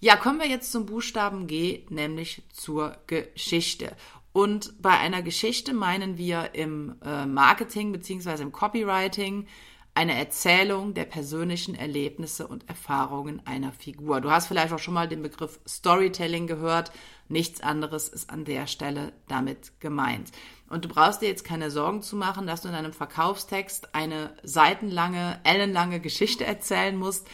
Ja, 0.00 0.14
kommen 0.14 0.38
wir 0.38 0.46
jetzt 0.46 0.70
zum 0.70 0.86
Buchstaben 0.86 1.46
G, 1.46 1.86
nämlich 1.88 2.42
zur 2.52 2.96
Geschichte. 3.06 3.96
Und 4.38 4.80
bei 4.80 4.96
einer 4.96 5.22
Geschichte 5.22 5.74
meinen 5.74 6.16
wir 6.16 6.54
im 6.54 6.94
äh, 7.04 7.26
Marketing 7.26 7.90
bzw. 7.90 8.40
im 8.40 8.52
Copywriting 8.52 9.48
eine 9.94 10.16
Erzählung 10.16 10.94
der 10.94 11.06
persönlichen 11.06 11.74
Erlebnisse 11.74 12.46
und 12.46 12.68
Erfahrungen 12.68 13.44
einer 13.46 13.72
Figur. 13.72 14.20
Du 14.20 14.30
hast 14.30 14.46
vielleicht 14.46 14.72
auch 14.72 14.78
schon 14.78 14.94
mal 14.94 15.08
den 15.08 15.22
Begriff 15.22 15.58
Storytelling 15.66 16.46
gehört. 16.46 16.92
Nichts 17.26 17.62
anderes 17.62 18.08
ist 18.08 18.30
an 18.30 18.44
der 18.44 18.68
Stelle 18.68 19.12
damit 19.26 19.80
gemeint. 19.80 20.30
Und 20.68 20.84
du 20.84 20.88
brauchst 20.88 21.20
dir 21.20 21.26
jetzt 21.26 21.42
keine 21.42 21.72
Sorgen 21.72 22.02
zu 22.02 22.14
machen, 22.14 22.46
dass 22.46 22.62
du 22.62 22.68
in 22.68 22.76
einem 22.76 22.92
Verkaufstext 22.92 23.92
eine 23.92 24.36
seitenlange, 24.44 25.40
ellenlange 25.42 25.98
Geschichte 25.98 26.44
erzählen 26.44 26.96
musst. 26.96 27.26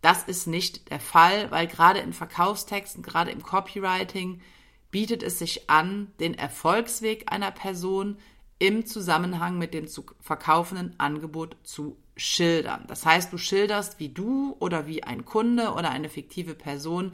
Das 0.00 0.24
ist 0.24 0.48
nicht 0.48 0.90
der 0.90 0.98
Fall, 0.98 1.52
weil 1.52 1.68
gerade 1.68 2.00
in 2.00 2.12
Verkaufstexten, 2.12 3.04
gerade 3.04 3.30
im 3.30 3.44
Copywriting, 3.44 4.40
bietet 4.90 5.22
es 5.22 5.38
sich 5.38 5.68
an, 5.68 6.12
den 6.20 6.34
Erfolgsweg 6.34 7.30
einer 7.30 7.50
Person 7.50 8.16
im 8.58 8.86
Zusammenhang 8.86 9.58
mit 9.58 9.74
dem 9.74 9.86
zu 9.86 10.04
verkaufenden 10.20 10.94
Angebot 10.98 11.56
zu 11.62 11.96
schildern. 12.16 12.84
Das 12.88 13.06
heißt, 13.06 13.32
du 13.32 13.38
schilderst, 13.38 14.00
wie 14.00 14.08
du 14.08 14.56
oder 14.58 14.86
wie 14.86 15.04
ein 15.04 15.24
Kunde 15.24 15.72
oder 15.72 15.90
eine 15.90 16.08
fiktive 16.08 16.54
Person 16.54 17.12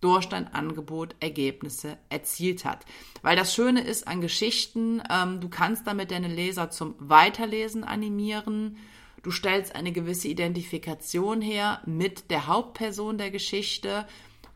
durch 0.00 0.26
dein 0.26 0.52
Angebot 0.52 1.14
Ergebnisse 1.20 1.98
erzielt 2.08 2.64
hat. 2.64 2.84
Weil 3.22 3.36
das 3.36 3.54
Schöne 3.54 3.82
ist 3.82 4.06
an 4.06 4.20
Geschichten, 4.20 5.02
ähm, 5.10 5.40
du 5.40 5.48
kannst 5.48 5.86
damit 5.86 6.10
deine 6.10 6.28
Leser 6.28 6.70
zum 6.70 6.94
Weiterlesen 6.98 7.84
animieren. 7.84 8.76
Du 9.22 9.30
stellst 9.30 9.74
eine 9.74 9.92
gewisse 9.92 10.28
Identifikation 10.28 11.40
her 11.40 11.80
mit 11.86 12.30
der 12.30 12.46
Hauptperson 12.46 13.18
der 13.18 13.30
Geschichte 13.30 14.06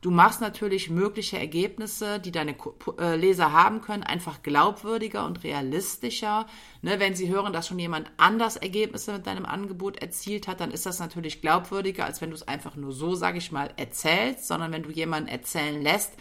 Du 0.00 0.10
machst 0.10 0.40
natürlich 0.40 0.88
mögliche 0.88 1.38
Ergebnisse, 1.38 2.20
die 2.20 2.32
deine 2.32 2.56
äh, 2.98 3.16
Leser 3.16 3.52
haben 3.52 3.82
können, 3.82 4.02
einfach 4.02 4.42
glaubwürdiger 4.42 5.26
und 5.26 5.44
realistischer. 5.44 6.46
Ne, 6.80 6.98
wenn 7.00 7.14
sie 7.14 7.28
hören, 7.28 7.52
dass 7.52 7.68
schon 7.68 7.78
jemand 7.78 8.10
anders 8.16 8.56
Ergebnisse 8.56 9.12
mit 9.12 9.26
deinem 9.26 9.44
Angebot 9.44 9.98
erzielt 9.98 10.48
hat, 10.48 10.60
dann 10.60 10.70
ist 10.70 10.86
das 10.86 11.00
natürlich 11.00 11.42
glaubwürdiger, 11.42 12.06
als 12.06 12.22
wenn 12.22 12.30
du 12.30 12.36
es 12.36 12.48
einfach 12.48 12.76
nur 12.76 12.92
so, 12.92 13.14
sage 13.14 13.36
ich 13.36 13.52
mal, 13.52 13.70
erzählst, 13.76 14.46
sondern 14.46 14.72
wenn 14.72 14.84
du 14.84 14.90
jemanden 14.90 15.28
erzählen 15.28 15.82
lässt, 15.82 16.14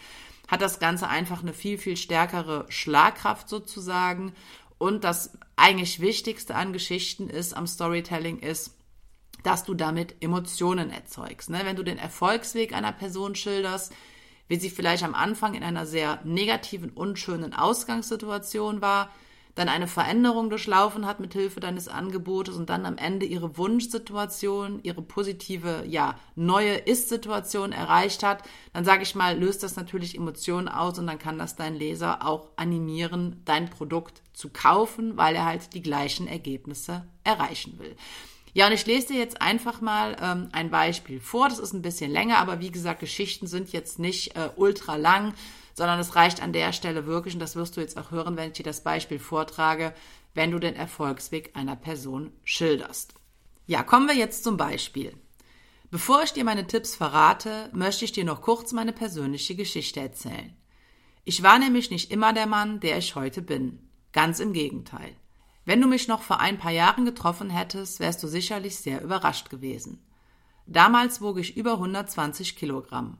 hat 0.48 0.60
das 0.60 0.78
Ganze 0.78 1.08
einfach 1.08 1.40
eine 1.40 1.54
viel, 1.54 1.78
viel 1.78 1.96
stärkere 1.96 2.66
Schlagkraft 2.68 3.48
sozusagen. 3.48 4.34
Und 4.76 5.04
das 5.04 5.38
eigentlich 5.56 6.00
Wichtigste 6.00 6.54
an 6.54 6.74
Geschichten 6.74 7.30
ist, 7.30 7.56
am 7.56 7.66
Storytelling 7.66 8.40
ist, 8.40 8.74
dass 9.42 9.64
du 9.64 9.74
damit 9.74 10.16
Emotionen 10.20 10.90
erzeugst. 10.90 11.50
Ne? 11.50 11.60
Wenn 11.64 11.76
du 11.76 11.82
den 11.82 11.98
Erfolgsweg 11.98 12.74
einer 12.74 12.92
Person 12.92 13.34
schilderst, 13.34 13.92
wie 14.48 14.56
sie 14.56 14.70
vielleicht 14.70 15.04
am 15.04 15.14
Anfang 15.14 15.54
in 15.54 15.62
einer 15.62 15.86
sehr 15.86 16.20
negativen, 16.24 16.90
unschönen 16.90 17.54
Ausgangssituation 17.54 18.80
war, 18.80 19.10
dann 19.54 19.68
eine 19.68 19.86
Veränderung 19.86 20.48
durchlaufen 20.48 21.06
hat 21.06 21.20
mit 21.20 21.32
Hilfe 21.32 21.60
deines 21.60 21.88
Angebotes 21.88 22.56
und 22.56 22.70
dann 22.70 22.86
am 22.86 22.96
Ende 22.96 23.26
ihre 23.26 23.56
Wunschsituation, 23.56 24.80
ihre 24.82 25.02
positive, 25.02 25.84
ja, 25.86 26.18
neue 26.34 26.74
Ist-Situation 26.74 27.72
erreicht 27.72 28.22
hat, 28.22 28.42
dann 28.72 28.84
sage 28.84 29.02
ich 29.02 29.14
mal, 29.14 29.38
löst 29.38 29.62
das 29.62 29.76
natürlich 29.76 30.16
Emotionen 30.16 30.68
aus 30.68 30.98
und 30.98 31.06
dann 31.06 31.18
kann 31.18 31.38
das 31.38 31.56
dein 31.56 31.74
Leser 31.74 32.26
auch 32.26 32.48
animieren, 32.56 33.42
dein 33.44 33.70
Produkt 33.70 34.22
zu 34.32 34.48
kaufen, 34.50 35.16
weil 35.16 35.34
er 35.34 35.44
halt 35.44 35.74
die 35.74 35.82
gleichen 35.82 36.26
Ergebnisse 36.26 37.04
erreichen 37.24 37.78
will. 37.78 37.96
Ja, 38.52 38.66
und 38.66 38.72
ich 38.72 38.86
lese 38.86 39.08
dir 39.08 39.18
jetzt 39.18 39.40
einfach 39.40 39.80
mal 39.80 40.16
ähm, 40.20 40.48
ein 40.52 40.70
Beispiel 40.70 41.20
vor. 41.20 41.48
Das 41.48 41.58
ist 41.58 41.72
ein 41.72 41.82
bisschen 41.82 42.10
länger, 42.10 42.38
aber 42.38 42.60
wie 42.60 42.70
gesagt, 42.70 43.00
Geschichten 43.00 43.46
sind 43.46 43.72
jetzt 43.72 43.98
nicht 43.98 44.36
äh, 44.36 44.50
ultra 44.56 44.96
lang, 44.96 45.34
sondern 45.74 46.00
es 46.00 46.16
reicht 46.16 46.42
an 46.42 46.52
der 46.52 46.72
Stelle 46.72 47.06
wirklich, 47.06 47.34
und 47.34 47.40
das 47.40 47.56
wirst 47.56 47.76
du 47.76 47.80
jetzt 47.80 47.96
auch 47.96 48.10
hören, 48.10 48.36
wenn 48.36 48.48
ich 48.48 48.56
dir 48.56 48.64
das 48.64 48.82
Beispiel 48.82 49.18
vortrage, 49.18 49.94
wenn 50.34 50.50
du 50.50 50.58
den 50.58 50.74
Erfolgsweg 50.74 51.52
einer 51.54 51.76
Person 51.76 52.32
schilderst. 52.44 53.14
Ja, 53.66 53.82
kommen 53.82 54.08
wir 54.08 54.16
jetzt 54.16 54.44
zum 54.44 54.56
Beispiel. 54.56 55.14
Bevor 55.90 56.22
ich 56.22 56.32
dir 56.32 56.44
meine 56.44 56.66
Tipps 56.66 56.94
verrate, 56.94 57.70
möchte 57.72 58.04
ich 58.04 58.12
dir 58.12 58.24
noch 58.24 58.42
kurz 58.42 58.72
meine 58.72 58.92
persönliche 58.92 59.56
Geschichte 59.56 60.00
erzählen. 60.00 60.56
Ich 61.24 61.42
war 61.42 61.58
nämlich 61.58 61.90
nicht 61.90 62.10
immer 62.10 62.32
der 62.32 62.46
Mann, 62.46 62.80
der 62.80 62.98
ich 62.98 63.14
heute 63.14 63.42
bin. 63.42 63.88
Ganz 64.12 64.40
im 64.40 64.52
Gegenteil. 64.52 65.14
Wenn 65.64 65.80
du 65.80 65.86
mich 65.86 66.08
noch 66.08 66.22
vor 66.22 66.40
ein 66.40 66.58
paar 66.58 66.72
Jahren 66.72 67.04
getroffen 67.04 67.50
hättest, 67.50 68.00
wärst 68.00 68.22
du 68.22 68.28
sicherlich 68.28 68.76
sehr 68.76 69.02
überrascht 69.02 69.50
gewesen. 69.50 70.02
Damals 70.66 71.20
wog 71.20 71.38
ich 71.38 71.56
über 71.56 71.72
120 71.72 72.56
Kilogramm. 72.56 73.18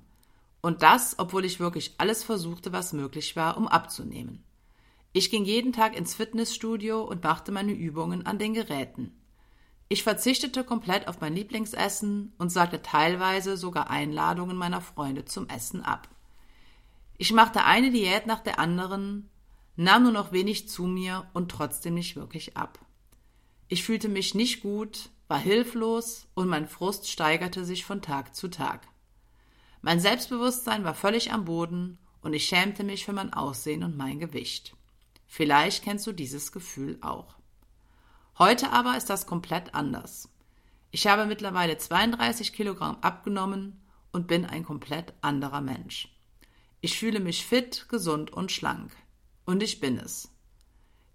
Und 0.60 0.82
das, 0.82 1.18
obwohl 1.18 1.44
ich 1.44 1.60
wirklich 1.60 1.94
alles 1.98 2.22
versuchte, 2.22 2.72
was 2.72 2.92
möglich 2.92 3.34
war, 3.36 3.56
um 3.56 3.66
abzunehmen. 3.66 4.44
Ich 5.12 5.30
ging 5.30 5.44
jeden 5.44 5.72
Tag 5.72 5.96
ins 5.96 6.14
Fitnessstudio 6.14 7.02
und 7.02 7.24
machte 7.24 7.50
meine 7.50 7.72
Übungen 7.72 8.26
an 8.26 8.38
den 8.38 8.54
Geräten. 8.54 9.12
Ich 9.88 10.04
verzichtete 10.04 10.62
komplett 10.62 11.08
auf 11.08 11.20
mein 11.20 11.34
Lieblingsessen 11.34 12.32
und 12.38 12.50
sagte 12.50 12.82
teilweise 12.82 13.56
sogar 13.56 13.90
Einladungen 13.90 14.56
meiner 14.56 14.80
Freunde 14.80 15.24
zum 15.24 15.48
Essen 15.48 15.82
ab. 15.82 16.08
Ich 17.18 17.32
machte 17.32 17.64
eine 17.64 17.90
Diät 17.90 18.26
nach 18.26 18.40
der 18.40 18.60
anderen 18.60 19.29
nahm 19.82 20.02
nur 20.02 20.12
noch 20.12 20.30
wenig 20.30 20.68
zu 20.68 20.82
mir 20.82 21.26
und 21.32 21.50
trotzdem 21.50 21.94
nicht 21.94 22.14
wirklich 22.14 22.56
ab. 22.56 22.78
Ich 23.68 23.82
fühlte 23.82 24.10
mich 24.10 24.34
nicht 24.34 24.60
gut, 24.60 25.08
war 25.26 25.38
hilflos 25.38 26.26
und 26.34 26.48
mein 26.48 26.68
Frust 26.68 27.08
steigerte 27.08 27.64
sich 27.64 27.86
von 27.86 28.02
Tag 28.02 28.34
zu 28.34 28.48
Tag. 28.48 28.86
Mein 29.80 29.98
Selbstbewusstsein 29.98 30.84
war 30.84 30.94
völlig 30.94 31.32
am 31.32 31.46
Boden 31.46 31.98
und 32.20 32.34
ich 32.34 32.44
schämte 32.44 32.84
mich 32.84 33.06
für 33.06 33.14
mein 33.14 33.32
Aussehen 33.32 33.82
und 33.82 33.96
mein 33.96 34.18
Gewicht. 34.18 34.76
Vielleicht 35.26 35.82
kennst 35.82 36.06
du 36.06 36.12
dieses 36.12 36.52
Gefühl 36.52 36.98
auch. 37.00 37.36
Heute 38.38 38.72
aber 38.72 38.98
ist 38.98 39.08
das 39.08 39.26
komplett 39.26 39.74
anders. 39.74 40.28
Ich 40.90 41.06
habe 41.06 41.24
mittlerweile 41.24 41.78
32 41.78 42.52
Kilogramm 42.52 42.98
abgenommen 43.00 43.80
und 44.12 44.26
bin 44.26 44.44
ein 44.44 44.64
komplett 44.64 45.14
anderer 45.22 45.62
Mensch. 45.62 46.14
Ich 46.82 46.98
fühle 46.98 47.20
mich 47.20 47.46
fit, 47.46 47.86
gesund 47.88 48.30
und 48.30 48.52
schlank. 48.52 48.90
Und 49.50 49.64
ich 49.64 49.80
bin 49.80 49.98
es. 49.98 50.28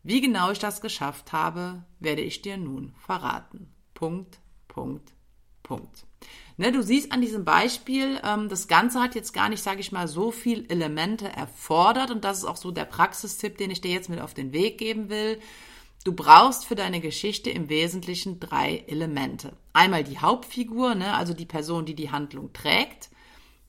Wie 0.03 0.19
genau 0.19 0.51
ich 0.51 0.59
das 0.59 0.81
geschafft 0.81 1.31
habe, 1.31 1.85
werde 2.01 2.21
ich 2.21 2.41
dir 2.41 2.57
nun 2.57 2.93
verraten. 2.97 3.73
Punkt, 3.93 4.39
Punkt, 4.67 5.13
Punkt. 5.63 6.03
Ne, 6.57 6.73
du 6.73 6.83
siehst 6.83 7.13
an 7.13 7.21
diesem 7.21 7.45
Beispiel, 7.45 8.19
ähm, 8.25 8.49
das 8.49 8.67
Ganze 8.67 8.99
hat 8.99 9.15
jetzt 9.15 9.31
gar 9.31 9.47
nicht, 9.47 9.63
sage 9.63 9.79
ich 9.79 9.93
mal, 9.93 10.09
so 10.09 10.31
viel 10.31 10.65
Elemente 10.67 11.29
erfordert 11.29 12.11
und 12.11 12.25
das 12.25 12.39
ist 12.39 12.43
auch 12.43 12.57
so 12.57 12.71
der 12.71 12.83
Praxistipp, 12.83 13.57
den 13.57 13.71
ich 13.71 13.79
dir 13.79 13.91
jetzt 13.91 14.09
mit 14.09 14.19
auf 14.19 14.33
den 14.33 14.51
Weg 14.51 14.79
geben 14.79 15.07
will. 15.07 15.39
Du 16.03 16.11
brauchst 16.11 16.65
für 16.65 16.75
deine 16.75 16.99
Geschichte 16.99 17.51
im 17.51 17.69
Wesentlichen 17.69 18.41
drei 18.41 18.83
Elemente. 18.87 19.53
Einmal 19.71 20.03
die 20.03 20.19
Hauptfigur, 20.19 20.93
ne, 20.95 21.15
also 21.15 21.33
die 21.33 21.45
Person, 21.45 21.85
die 21.85 21.95
die 21.95 22.11
Handlung 22.11 22.51
trägt, 22.51 23.11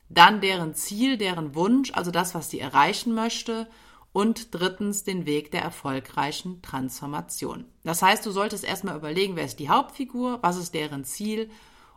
dann 0.09 0.41
deren 0.41 0.75
Ziel, 0.75 1.19
deren 1.19 1.55
Wunsch, 1.55 1.93
also 1.93 2.11
das, 2.11 2.35
was 2.35 2.51
sie 2.51 2.59
erreichen 2.59 3.15
möchte 3.15 3.69
und 4.17 4.55
drittens 4.55 5.05
den 5.05 5.27
Weg 5.27 5.51
der 5.51 5.61
erfolgreichen 5.61 6.63
Transformation. 6.63 7.67
Das 7.85 8.01
heißt, 8.01 8.25
du 8.25 8.31
solltest 8.31 8.65
erstmal 8.65 8.97
überlegen, 8.97 9.37
wer 9.37 9.45
ist 9.45 9.59
die 9.59 9.69
Hauptfigur, 9.69 10.39
was 10.41 10.57
ist 10.57 10.73
deren 10.73 11.05
Ziel 11.05 11.51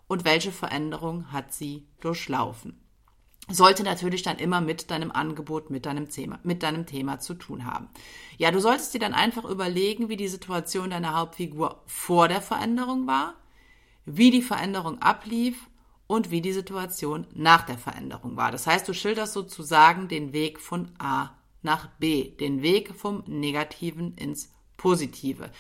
und 0.09 0.25
welche 0.25 0.51
Veränderung 0.51 1.31
hat 1.31 1.53
sie 1.53 1.87
durchlaufen. 2.01 2.77
Sollte 3.47 3.83
natürlich 3.83 4.21
dann 4.21 4.37
immer 4.37 4.59
mit 4.59 4.91
deinem 4.91 5.13
Angebot, 5.13 5.69
mit 5.69 5.85
deinem 5.85 6.09
Thema, 6.09 6.39
mit 6.43 6.61
deinem 6.61 6.85
Thema 6.85 7.19
zu 7.19 7.35
tun 7.35 7.63
haben. 7.63 7.87
Ja, 8.37 8.51
du 8.51 8.59
solltest 8.59 8.93
dir 8.93 8.99
dann 8.99 9.13
einfach 9.13 9.45
überlegen, 9.45 10.09
wie 10.09 10.17
die 10.17 10.27
Situation 10.27 10.89
deiner 10.89 11.17
Hauptfigur 11.17 11.83
vor 11.85 12.27
der 12.27 12.41
Veränderung 12.41 13.07
war, 13.07 13.35
wie 14.03 14.29
die 14.29 14.41
Veränderung 14.41 15.01
ablief 15.01 15.69
und 16.05 16.31
wie 16.31 16.41
die 16.41 16.51
Situation 16.51 17.27
nach 17.33 17.61
der 17.61 17.77
Veränderung 17.77 18.35
war. 18.35 18.51
Das 18.51 18.67
heißt, 18.67 18.85
du 18.89 18.93
schilderst 18.93 19.31
sozusagen 19.31 20.09
den 20.09 20.33
Weg 20.33 20.59
von 20.59 20.91
A 20.99 21.38
nach 21.61 21.87
B, 21.99 22.31
den 22.31 22.61
Weg 22.61 22.95
vom 22.95 23.23
Negativen 23.27 24.15
ins 24.15 24.51
Positive. 24.77 25.51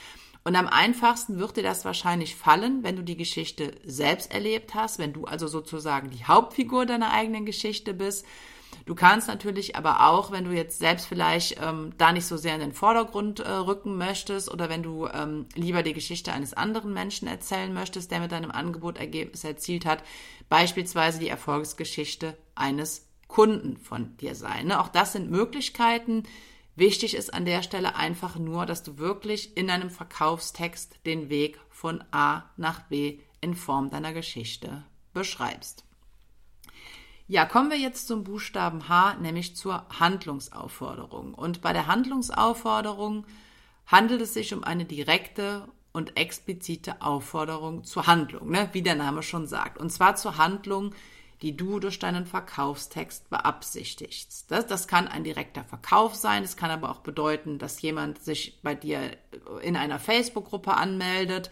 Und 0.43 0.55
am 0.55 0.67
einfachsten 0.67 1.37
wird 1.37 1.57
dir 1.57 1.63
das 1.63 1.85
wahrscheinlich 1.85 2.35
fallen, 2.35 2.83
wenn 2.83 2.95
du 2.95 3.03
die 3.03 3.17
Geschichte 3.17 3.73
selbst 3.83 4.33
erlebt 4.33 4.73
hast, 4.73 4.97
wenn 4.97 5.13
du 5.13 5.25
also 5.25 5.47
sozusagen 5.47 6.09
die 6.09 6.25
Hauptfigur 6.25 6.85
deiner 6.85 7.11
eigenen 7.11 7.45
Geschichte 7.45 7.93
bist. 7.93 8.25
Du 8.85 8.95
kannst 8.95 9.27
natürlich 9.27 9.75
aber 9.75 10.07
auch, 10.07 10.31
wenn 10.31 10.45
du 10.45 10.51
jetzt 10.51 10.79
selbst 10.79 11.07
vielleicht 11.07 11.59
ähm, 11.61 11.93
da 11.97 12.11
nicht 12.11 12.25
so 12.25 12.37
sehr 12.37 12.55
in 12.55 12.61
den 12.61 12.73
Vordergrund 12.73 13.39
äh, 13.39 13.51
rücken 13.51 13.97
möchtest 13.97 14.49
oder 14.49 14.69
wenn 14.69 14.83
du 14.83 15.07
ähm, 15.07 15.47
lieber 15.55 15.83
die 15.83 15.93
Geschichte 15.93 16.31
eines 16.31 16.53
anderen 16.53 16.93
Menschen 16.93 17.27
erzählen 17.27 17.73
möchtest, 17.73 18.11
der 18.11 18.19
mit 18.19 18.31
deinem 18.31 18.51
Angebot 18.51 18.97
Ergebnis 18.97 19.43
erzielt 19.43 19.85
hat, 19.85 20.03
beispielsweise 20.49 21.19
die 21.19 21.29
Erfolgsgeschichte 21.29 22.37
eines 22.55 23.08
Kunden 23.29 23.77
von 23.77 24.17
dir 24.17 24.35
sein. 24.35 24.67
Ne? 24.67 24.81
Auch 24.81 24.89
das 24.89 25.13
sind 25.13 25.31
Möglichkeiten. 25.31 26.23
Wichtig 26.75 27.15
ist 27.15 27.33
an 27.33 27.45
der 27.45 27.63
Stelle 27.63 27.95
einfach 27.95 28.37
nur, 28.37 28.65
dass 28.65 28.83
du 28.83 28.97
wirklich 28.97 29.55
in 29.55 29.67
deinem 29.67 29.89
Verkaufstext 29.89 30.99
den 31.05 31.29
Weg 31.29 31.57
von 31.69 32.03
A 32.11 32.49
nach 32.57 32.81
B 32.81 33.19
in 33.39 33.55
Form 33.55 33.89
deiner 33.89 34.11
Geschichte 34.11 34.83
beschreibst. 35.13 35.85
Ja, 37.27 37.45
kommen 37.45 37.69
wir 37.69 37.77
jetzt 37.77 38.07
zum 38.07 38.23
Buchstaben 38.23 38.89
H, 38.89 39.15
nämlich 39.21 39.55
zur 39.55 39.85
Handlungsaufforderung. 39.99 41.35
Und 41.35 41.61
bei 41.61 41.73
der 41.73 41.85
Handlungsaufforderung 41.85 43.25
handelt 43.85 44.21
es 44.21 44.33
sich 44.33 44.53
um 44.53 44.63
eine 44.63 44.85
direkte 44.85 45.67
und 45.91 46.17
explizite 46.17 47.01
Aufforderung 47.01 47.83
zur 47.83 48.07
Handlung, 48.07 48.49
ne? 48.49 48.69
wie 48.71 48.81
der 48.81 48.95
Name 48.95 49.21
schon 49.21 49.45
sagt. 49.45 49.77
Und 49.77 49.91
zwar 49.91 50.15
zur 50.15 50.37
Handlung, 50.37 50.95
die 51.41 51.55
du 51.55 51.79
durch 51.79 51.99
deinen 51.99 52.25
Verkaufstext 52.25 53.29
beabsichtigst. 53.29 54.51
Das, 54.51 54.67
das 54.67 54.87
kann 54.87 55.07
ein 55.07 55.23
direkter 55.23 55.63
Verkauf 55.63 56.15
sein, 56.15 56.43
es 56.43 56.57
kann 56.57 56.71
aber 56.71 56.89
auch 56.89 56.99
bedeuten, 56.99 57.59
dass 57.59 57.81
jemand 57.81 58.21
sich 58.23 58.59
bei 58.61 58.75
dir 58.75 58.99
in 59.61 59.77
einer 59.77 59.99
Facebook-Gruppe 59.99 60.75
anmeldet, 60.75 61.49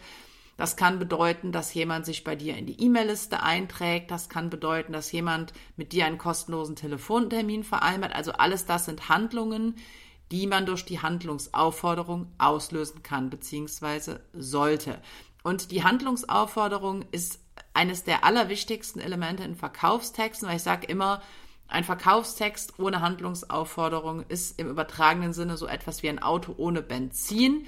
das 0.58 0.74
kann 0.74 0.98
bedeuten, 0.98 1.52
dass 1.52 1.72
jemand 1.72 2.04
sich 2.04 2.24
bei 2.24 2.34
dir 2.34 2.56
in 2.56 2.66
die 2.66 2.82
E-Mail-Liste 2.82 3.44
einträgt. 3.44 4.10
Das 4.10 4.28
kann 4.28 4.50
bedeuten, 4.50 4.92
dass 4.92 5.12
jemand 5.12 5.52
mit 5.76 5.92
dir 5.92 6.04
einen 6.04 6.18
kostenlosen 6.18 6.74
Telefontermin 6.74 7.62
vereinbart. 7.62 8.12
Also 8.12 8.32
alles 8.32 8.66
das 8.66 8.86
sind 8.86 9.08
Handlungen, 9.08 9.76
die 10.32 10.48
man 10.48 10.66
durch 10.66 10.84
die 10.84 11.00
Handlungsaufforderung 11.00 12.32
auslösen 12.38 13.04
kann 13.04 13.30
bzw. 13.30 14.16
sollte. 14.32 15.00
Und 15.44 15.70
die 15.70 15.84
Handlungsaufforderung 15.84 17.04
ist 17.12 17.38
eines 17.78 18.02
der 18.02 18.24
allerwichtigsten 18.24 19.00
Elemente 19.00 19.44
in 19.44 19.54
Verkaufstexten, 19.54 20.48
weil 20.48 20.56
ich 20.56 20.64
sage 20.64 20.88
immer, 20.88 21.22
ein 21.68 21.84
Verkaufstext 21.84 22.80
ohne 22.80 23.02
Handlungsaufforderung 23.02 24.24
ist 24.26 24.58
im 24.58 24.68
übertragenen 24.68 25.32
Sinne 25.32 25.56
so 25.56 25.68
etwas 25.68 26.02
wie 26.02 26.08
ein 26.08 26.18
Auto 26.18 26.54
ohne 26.56 26.82
Benzin. 26.82 27.66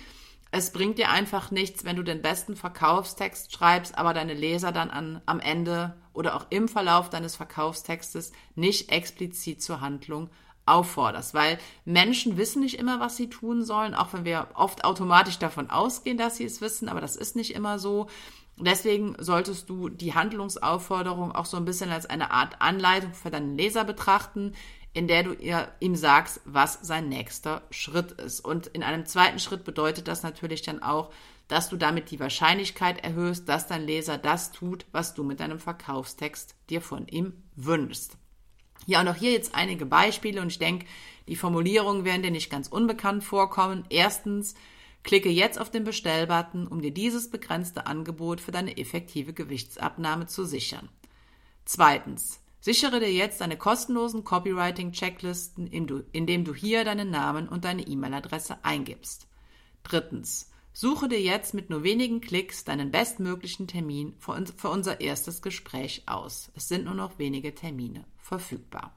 Es 0.51 0.73
bringt 0.73 0.99
dir 0.99 1.11
einfach 1.11 1.53
nichts, 1.53 1.85
wenn 1.85 1.95
du 1.95 2.03
den 2.03 2.23
besten 2.23 2.57
Verkaufstext 2.57 3.53
schreibst, 3.53 3.97
aber 3.97 4.13
deine 4.13 4.35
Leser 4.35 4.73
dann 4.73 4.91
an, 4.91 5.23
am 5.27 5.39
Ende 5.39 5.95
oder 6.13 6.35
auch 6.35 6.47
im 6.51 6.67
Verlauf 6.67 7.09
deines 7.09 7.37
Verkaufstextes 7.37 8.33
nicht 8.57 8.91
explizit 8.91 9.63
zur 9.63 9.81
Handlung 9.81 10.29
aufforderst, 10.67 11.35
weil 11.35 11.59
Menschen 11.85 12.37
wissen 12.37 12.63
nicht 12.63 12.81
immer, 12.81 12.99
was 12.99 13.17
sie 13.17 13.31
tun 13.31 13.63
sollen, 13.65 13.95
auch 13.95 14.13
wenn 14.13 14.25
wir 14.25 14.49
oft 14.55 14.85
automatisch 14.85 15.39
davon 15.39 15.71
ausgehen, 15.71 16.19
dass 16.19 16.37
sie 16.37 16.45
es 16.45 16.61
wissen, 16.61 16.89
aber 16.89 17.01
das 17.01 17.15
ist 17.15 17.37
nicht 17.37 17.55
immer 17.55 17.79
so. 17.79 18.09
Deswegen 18.65 19.17
solltest 19.19 19.69
du 19.69 19.89
die 19.89 20.15
Handlungsaufforderung 20.15 21.33
auch 21.33 21.47
so 21.47 21.57
ein 21.57 21.65
bisschen 21.65 21.91
als 21.91 22.07
eine 22.07 22.31
Art 22.31 22.61
Anleitung 22.61 23.15
für 23.15 23.31
deinen 23.31 23.57
Leser 23.57 23.85
betrachten, 23.85 24.55
in 24.93 25.07
der 25.07 25.23
du 25.23 25.33
ihr, 25.33 25.69
ihm 25.81 25.95
sagst, 25.95 26.41
was 26.45 26.79
sein 26.83 27.09
nächster 27.09 27.63
Schritt 27.71 28.13
ist. 28.13 28.41
Und 28.41 28.67
in 28.69 28.83
einem 28.83 29.07
zweiten 29.07 29.39
Schritt 29.39 29.65
bedeutet 29.65 30.09
das 30.09 30.23
natürlich 30.23 30.63
dann 30.63 30.83
auch, 30.83 31.13
dass 31.49 31.69
du 31.69 31.77
damit 31.77 32.11
die 32.11 32.21
Wahrscheinlichkeit 32.21 33.03
erhöhst, 33.03 33.49
dass 33.49 33.67
dein 33.67 33.87
Leser 33.87 34.19
das 34.19 34.53
tut, 34.53 34.87
was 34.93 35.15
du 35.15 35.25
mit 35.25 35.41
deinem 35.41 35.59
Verkaufstext 35.59 36.55
dir 36.69 36.81
von 36.81 37.09
ihm 37.09 37.33
wünschst. 37.57 38.17
Ja, 38.87 39.01
und 39.01 39.09
auch 39.09 39.17
hier 39.17 39.33
jetzt 39.33 39.55
einige 39.55 39.87
Beispiele 39.87 40.41
und 40.41 40.49
ich 40.49 40.59
denke, 40.59 40.87
die 41.29 41.37
Formulierungen 41.37 42.05
werden 42.05 42.23
dir 42.23 42.31
nicht 42.31 42.51
ganz 42.51 42.69
unbekannt 42.69 43.23
vorkommen. 43.23 43.85
Erstens, 43.91 44.55
klicke 45.03 45.31
jetzt 45.31 45.61
auf 45.61 45.71
den 45.71 45.85
Bestellbutton, 45.85 46.67
um 46.67 46.81
dir 46.81 46.93
dieses 46.93 47.31
begrenzte 47.31 47.87
Angebot 47.87 48.41
für 48.41 48.53
deine 48.53 48.77
effektive 48.77 49.33
Gewichtsabnahme 49.33 50.27
zu 50.27 50.45
sichern. 50.45 50.89
Zweitens, 51.65 52.41
Sichere 52.63 53.01
dir 53.01 53.11
jetzt 53.11 53.41
deine 53.41 53.57
kostenlosen 53.57 54.23
Copywriting-Checklisten, 54.23 55.67
indem 55.67 56.45
du 56.45 56.55
hier 56.55 56.85
deinen 56.85 57.11
Namen 57.11 57.49
und 57.49 57.65
deine 57.65 57.87
E-Mail-Adresse 57.87 58.63
eingibst. 58.63 59.27
Drittens. 59.83 60.51
Suche 60.73 61.09
dir 61.09 61.21
jetzt 61.21 61.53
mit 61.53 61.69
nur 61.69 61.83
wenigen 61.83 62.21
Klicks 62.21 62.65
deinen 62.65 62.91
bestmöglichen 62.91 63.67
Termin 63.67 64.15
für 64.19 64.69
unser 64.69 65.01
erstes 65.01 65.43
Gespräch 65.43 66.05
aus. 66.07 66.51
Es 66.55 66.69
sind 66.69 66.85
nur 66.85 66.95
noch 66.95 67.19
wenige 67.19 67.55
Termine 67.55 68.05
verfügbar. 68.19 68.95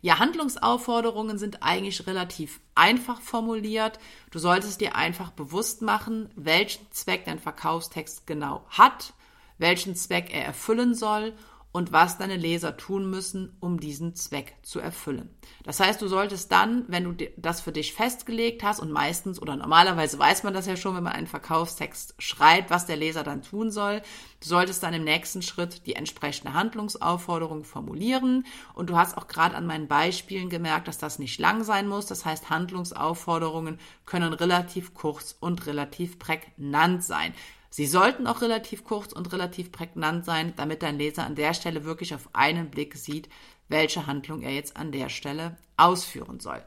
Ja, 0.00 0.18
Handlungsaufforderungen 0.18 1.38
sind 1.38 1.62
eigentlich 1.62 2.06
relativ 2.06 2.60
einfach 2.74 3.20
formuliert. 3.20 3.98
Du 4.30 4.38
solltest 4.38 4.80
dir 4.80 4.94
einfach 4.94 5.32
bewusst 5.32 5.82
machen, 5.82 6.30
welchen 6.36 6.90
Zweck 6.92 7.24
dein 7.24 7.40
Verkaufstext 7.40 8.26
genau 8.26 8.64
hat, 8.70 9.12
welchen 9.58 9.96
Zweck 9.96 10.32
er 10.32 10.44
erfüllen 10.44 10.94
soll 10.94 11.34
und 11.70 11.92
was 11.92 12.16
deine 12.16 12.36
Leser 12.36 12.76
tun 12.76 13.10
müssen, 13.10 13.56
um 13.60 13.78
diesen 13.78 14.14
Zweck 14.14 14.56
zu 14.62 14.80
erfüllen. 14.80 15.28
Das 15.64 15.80
heißt, 15.80 16.00
du 16.00 16.08
solltest 16.08 16.50
dann, 16.50 16.84
wenn 16.88 17.04
du 17.04 17.26
das 17.36 17.60
für 17.60 17.72
dich 17.72 17.92
festgelegt 17.92 18.62
hast 18.62 18.80
und 18.80 18.90
meistens 18.90 19.40
oder 19.40 19.54
normalerweise 19.54 20.18
weiß 20.18 20.44
man 20.44 20.54
das 20.54 20.66
ja 20.66 20.76
schon, 20.76 20.96
wenn 20.96 21.02
man 21.02 21.12
einen 21.12 21.26
Verkaufstext 21.26 22.14
schreibt, 22.18 22.70
was 22.70 22.86
der 22.86 22.96
Leser 22.96 23.22
dann 23.22 23.42
tun 23.42 23.70
soll, 23.70 24.00
du 24.40 24.48
solltest 24.48 24.82
dann 24.82 24.94
im 24.94 25.04
nächsten 25.04 25.42
Schritt 25.42 25.86
die 25.86 25.94
entsprechende 25.94 26.54
Handlungsaufforderung 26.54 27.64
formulieren 27.64 28.46
und 28.74 28.88
du 28.88 28.96
hast 28.96 29.18
auch 29.18 29.28
gerade 29.28 29.54
an 29.54 29.66
meinen 29.66 29.88
Beispielen 29.88 30.48
gemerkt, 30.48 30.88
dass 30.88 30.98
das 30.98 31.18
nicht 31.18 31.38
lang 31.38 31.64
sein 31.64 31.86
muss. 31.86 32.06
Das 32.06 32.24
heißt, 32.24 32.48
Handlungsaufforderungen 32.48 33.78
können 34.06 34.32
relativ 34.32 34.94
kurz 34.94 35.36
und 35.38 35.66
relativ 35.66 36.18
prägnant 36.18 37.04
sein. 37.04 37.34
Sie 37.78 37.86
sollten 37.86 38.26
auch 38.26 38.40
relativ 38.40 38.82
kurz 38.82 39.12
und 39.12 39.32
relativ 39.32 39.70
prägnant 39.70 40.24
sein, 40.24 40.52
damit 40.56 40.82
dein 40.82 40.98
Leser 40.98 41.24
an 41.24 41.36
der 41.36 41.54
Stelle 41.54 41.84
wirklich 41.84 42.12
auf 42.12 42.28
einen 42.32 42.70
Blick 42.70 42.96
sieht, 42.96 43.28
welche 43.68 44.08
Handlung 44.08 44.42
er 44.42 44.52
jetzt 44.52 44.76
an 44.76 44.90
der 44.90 45.08
Stelle 45.08 45.56
ausführen 45.76 46.40
soll. 46.40 46.60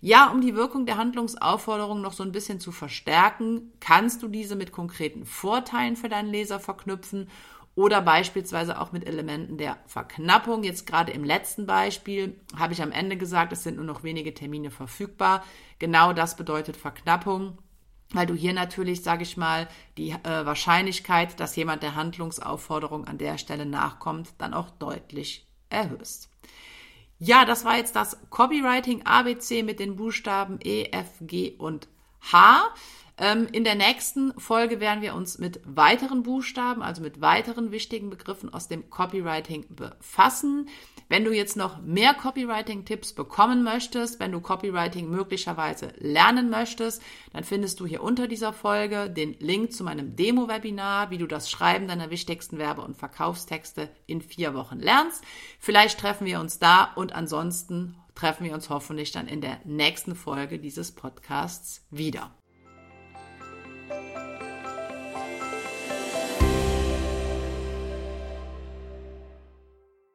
Ja, 0.00 0.30
um 0.30 0.40
die 0.40 0.54
Wirkung 0.54 0.86
der 0.86 0.96
Handlungsaufforderung 0.96 2.00
noch 2.00 2.14
so 2.14 2.22
ein 2.22 2.32
bisschen 2.32 2.60
zu 2.60 2.72
verstärken, 2.72 3.74
kannst 3.78 4.22
du 4.22 4.28
diese 4.28 4.56
mit 4.56 4.72
konkreten 4.72 5.26
Vorteilen 5.26 5.96
für 5.96 6.08
deinen 6.08 6.30
Leser 6.30 6.58
verknüpfen 6.58 7.28
oder 7.74 8.00
beispielsweise 8.00 8.80
auch 8.80 8.90
mit 8.90 9.06
Elementen 9.06 9.58
der 9.58 9.76
Verknappung. 9.84 10.62
Jetzt 10.62 10.86
gerade 10.86 11.12
im 11.12 11.24
letzten 11.24 11.66
Beispiel 11.66 12.40
habe 12.56 12.72
ich 12.72 12.80
am 12.80 12.90
Ende 12.90 13.18
gesagt, 13.18 13.52
es 13.52 13.64
sind 13.64 13.76
nur 13.76 13.84
noch 13.84 14.02
wenige 14.02 14.32
Termine 14.32 14.70
verfügbar. 14.70 15.44
Genau 15.78 16.14
das 16.14 16.36
bedeutet 16.36 16.78
Verknappung 16.78 17.58
weil 18.14 18.26
du 18.26 18.34
hier 18.34 18.54
natürlich, 18.54 19.02
sage 19.02 19.24
ich 19.24 19.36
mal, 19.36 19.68
die 19.98 20.10
äh, 20.10 20.46
Wahrscheinlichkeit, 20.46 21.38
dass 21.40 21.56
jemand 21.56 21.82
der 21.82 21.94
Handlungsaufforderung 21.94 23.06
an 23.06 23.18
der 23.18 23.36
Stelle 23.38 23.66
nachkommt, 23.66 24.30
dann 24.38 24.54
auch 24.54 24.70
deutlich 24.70 25.46
erhöhst. 25.68 26.30
Ja, 27.18 27.44
das 27.44 27.64
war 27.64 27.76
jetzt 27.76 27.96
das 27.96 28.18
Copywriting 28.30 29.04
ABC 29.04 29.62
mit 29.62 29.80
den 29.80 29.96
Buchstaben 29.96 30.58
E, 30.62 30.84
F, 30.90 31.10
G 31.20 31.52
und 31.58 31.88
H. 32.32 32.62
Ähm, 33.16 33.46
in 33.52 33.62
der 33.62 33.76
nächsten 33.76 34.38
Folge 34.40 34.80
werden 34.80 35.00
wir 35.00 35.14
uns 35.14 35.38
mit 35.38 35.60
weiteren 35.64 36.24
Buchstaben, 36.24 36.82
also 36.82 37.00
mit 37.00 37.20
weiteren 37.20 37.70
wichtigen 37.70 38.10
Begriffen 38.10 38.52
aus 38.52 38.66
dem 38.66 38.90
Copywriting 38.90 39.66
befassen. 39.68 40.68
Wenn 41.08 41.24
du 41.24 41.32
jetzt 41.32 41.56
noch 41.56 41.80
mehr 41.80 42.14
Copywriting-Tipps 42.14 43.12
bekommen 43.12 43.62
möchtest, 43.62 44.18
wenn 44.18 44.32
du 44.32 44.40
Copywriting 44.40 45.08
möglicherweise 45.08 45.92
lernen 45.98 46.50
möchtest, 46.50 47.02
dann 47.32 47.44
findest 47.44 47.78
du 47.78 47.86
hier 47.86 48.02
unter 48.02 48.26
dieser 48.26 48.52
Folge 48.52 49.08
den 49.10 49.34
Link 49.38 49.72
zu 49.72 49.84
meinem 49.84 50.16
Demo-Webinar, 50.16 51.10
wie 51.10 51.18
du 51.18 51.28
das 51.28 51.48
Schreiben 51.48 51.86
deiner 51.86 52.10
wichtigsten 52.10 52.58
Werbe- 52.58 52.82
und 52.82 52.96
Verkaufstexte 52.96 53.90
in 54.06 54.22
vier 54.22 54.54
Wochen 54.54 54.80
lernst. 54.80 55.22
Vielleicht 55.60 56.00
treffen 56.00 56.26
wir 56.26 56.40
uns 56.40 56.58
da 56.58 56.92
und 56.96 57.12
ansonsten 57.12 57.94
treffen 58.16 58.44
wir 58.44 58.54
uns 58.54 58.70
hoffentlich 58.70 59.12
dann 59.12 59.28
in 59.28 59.40
der 59.40 59.60
nächsten 59.64 60.16
Folge 60.16 60.58
dieses 60.58 60.90
Podcasts 60.90 61.84
wieder. 61.90 62.32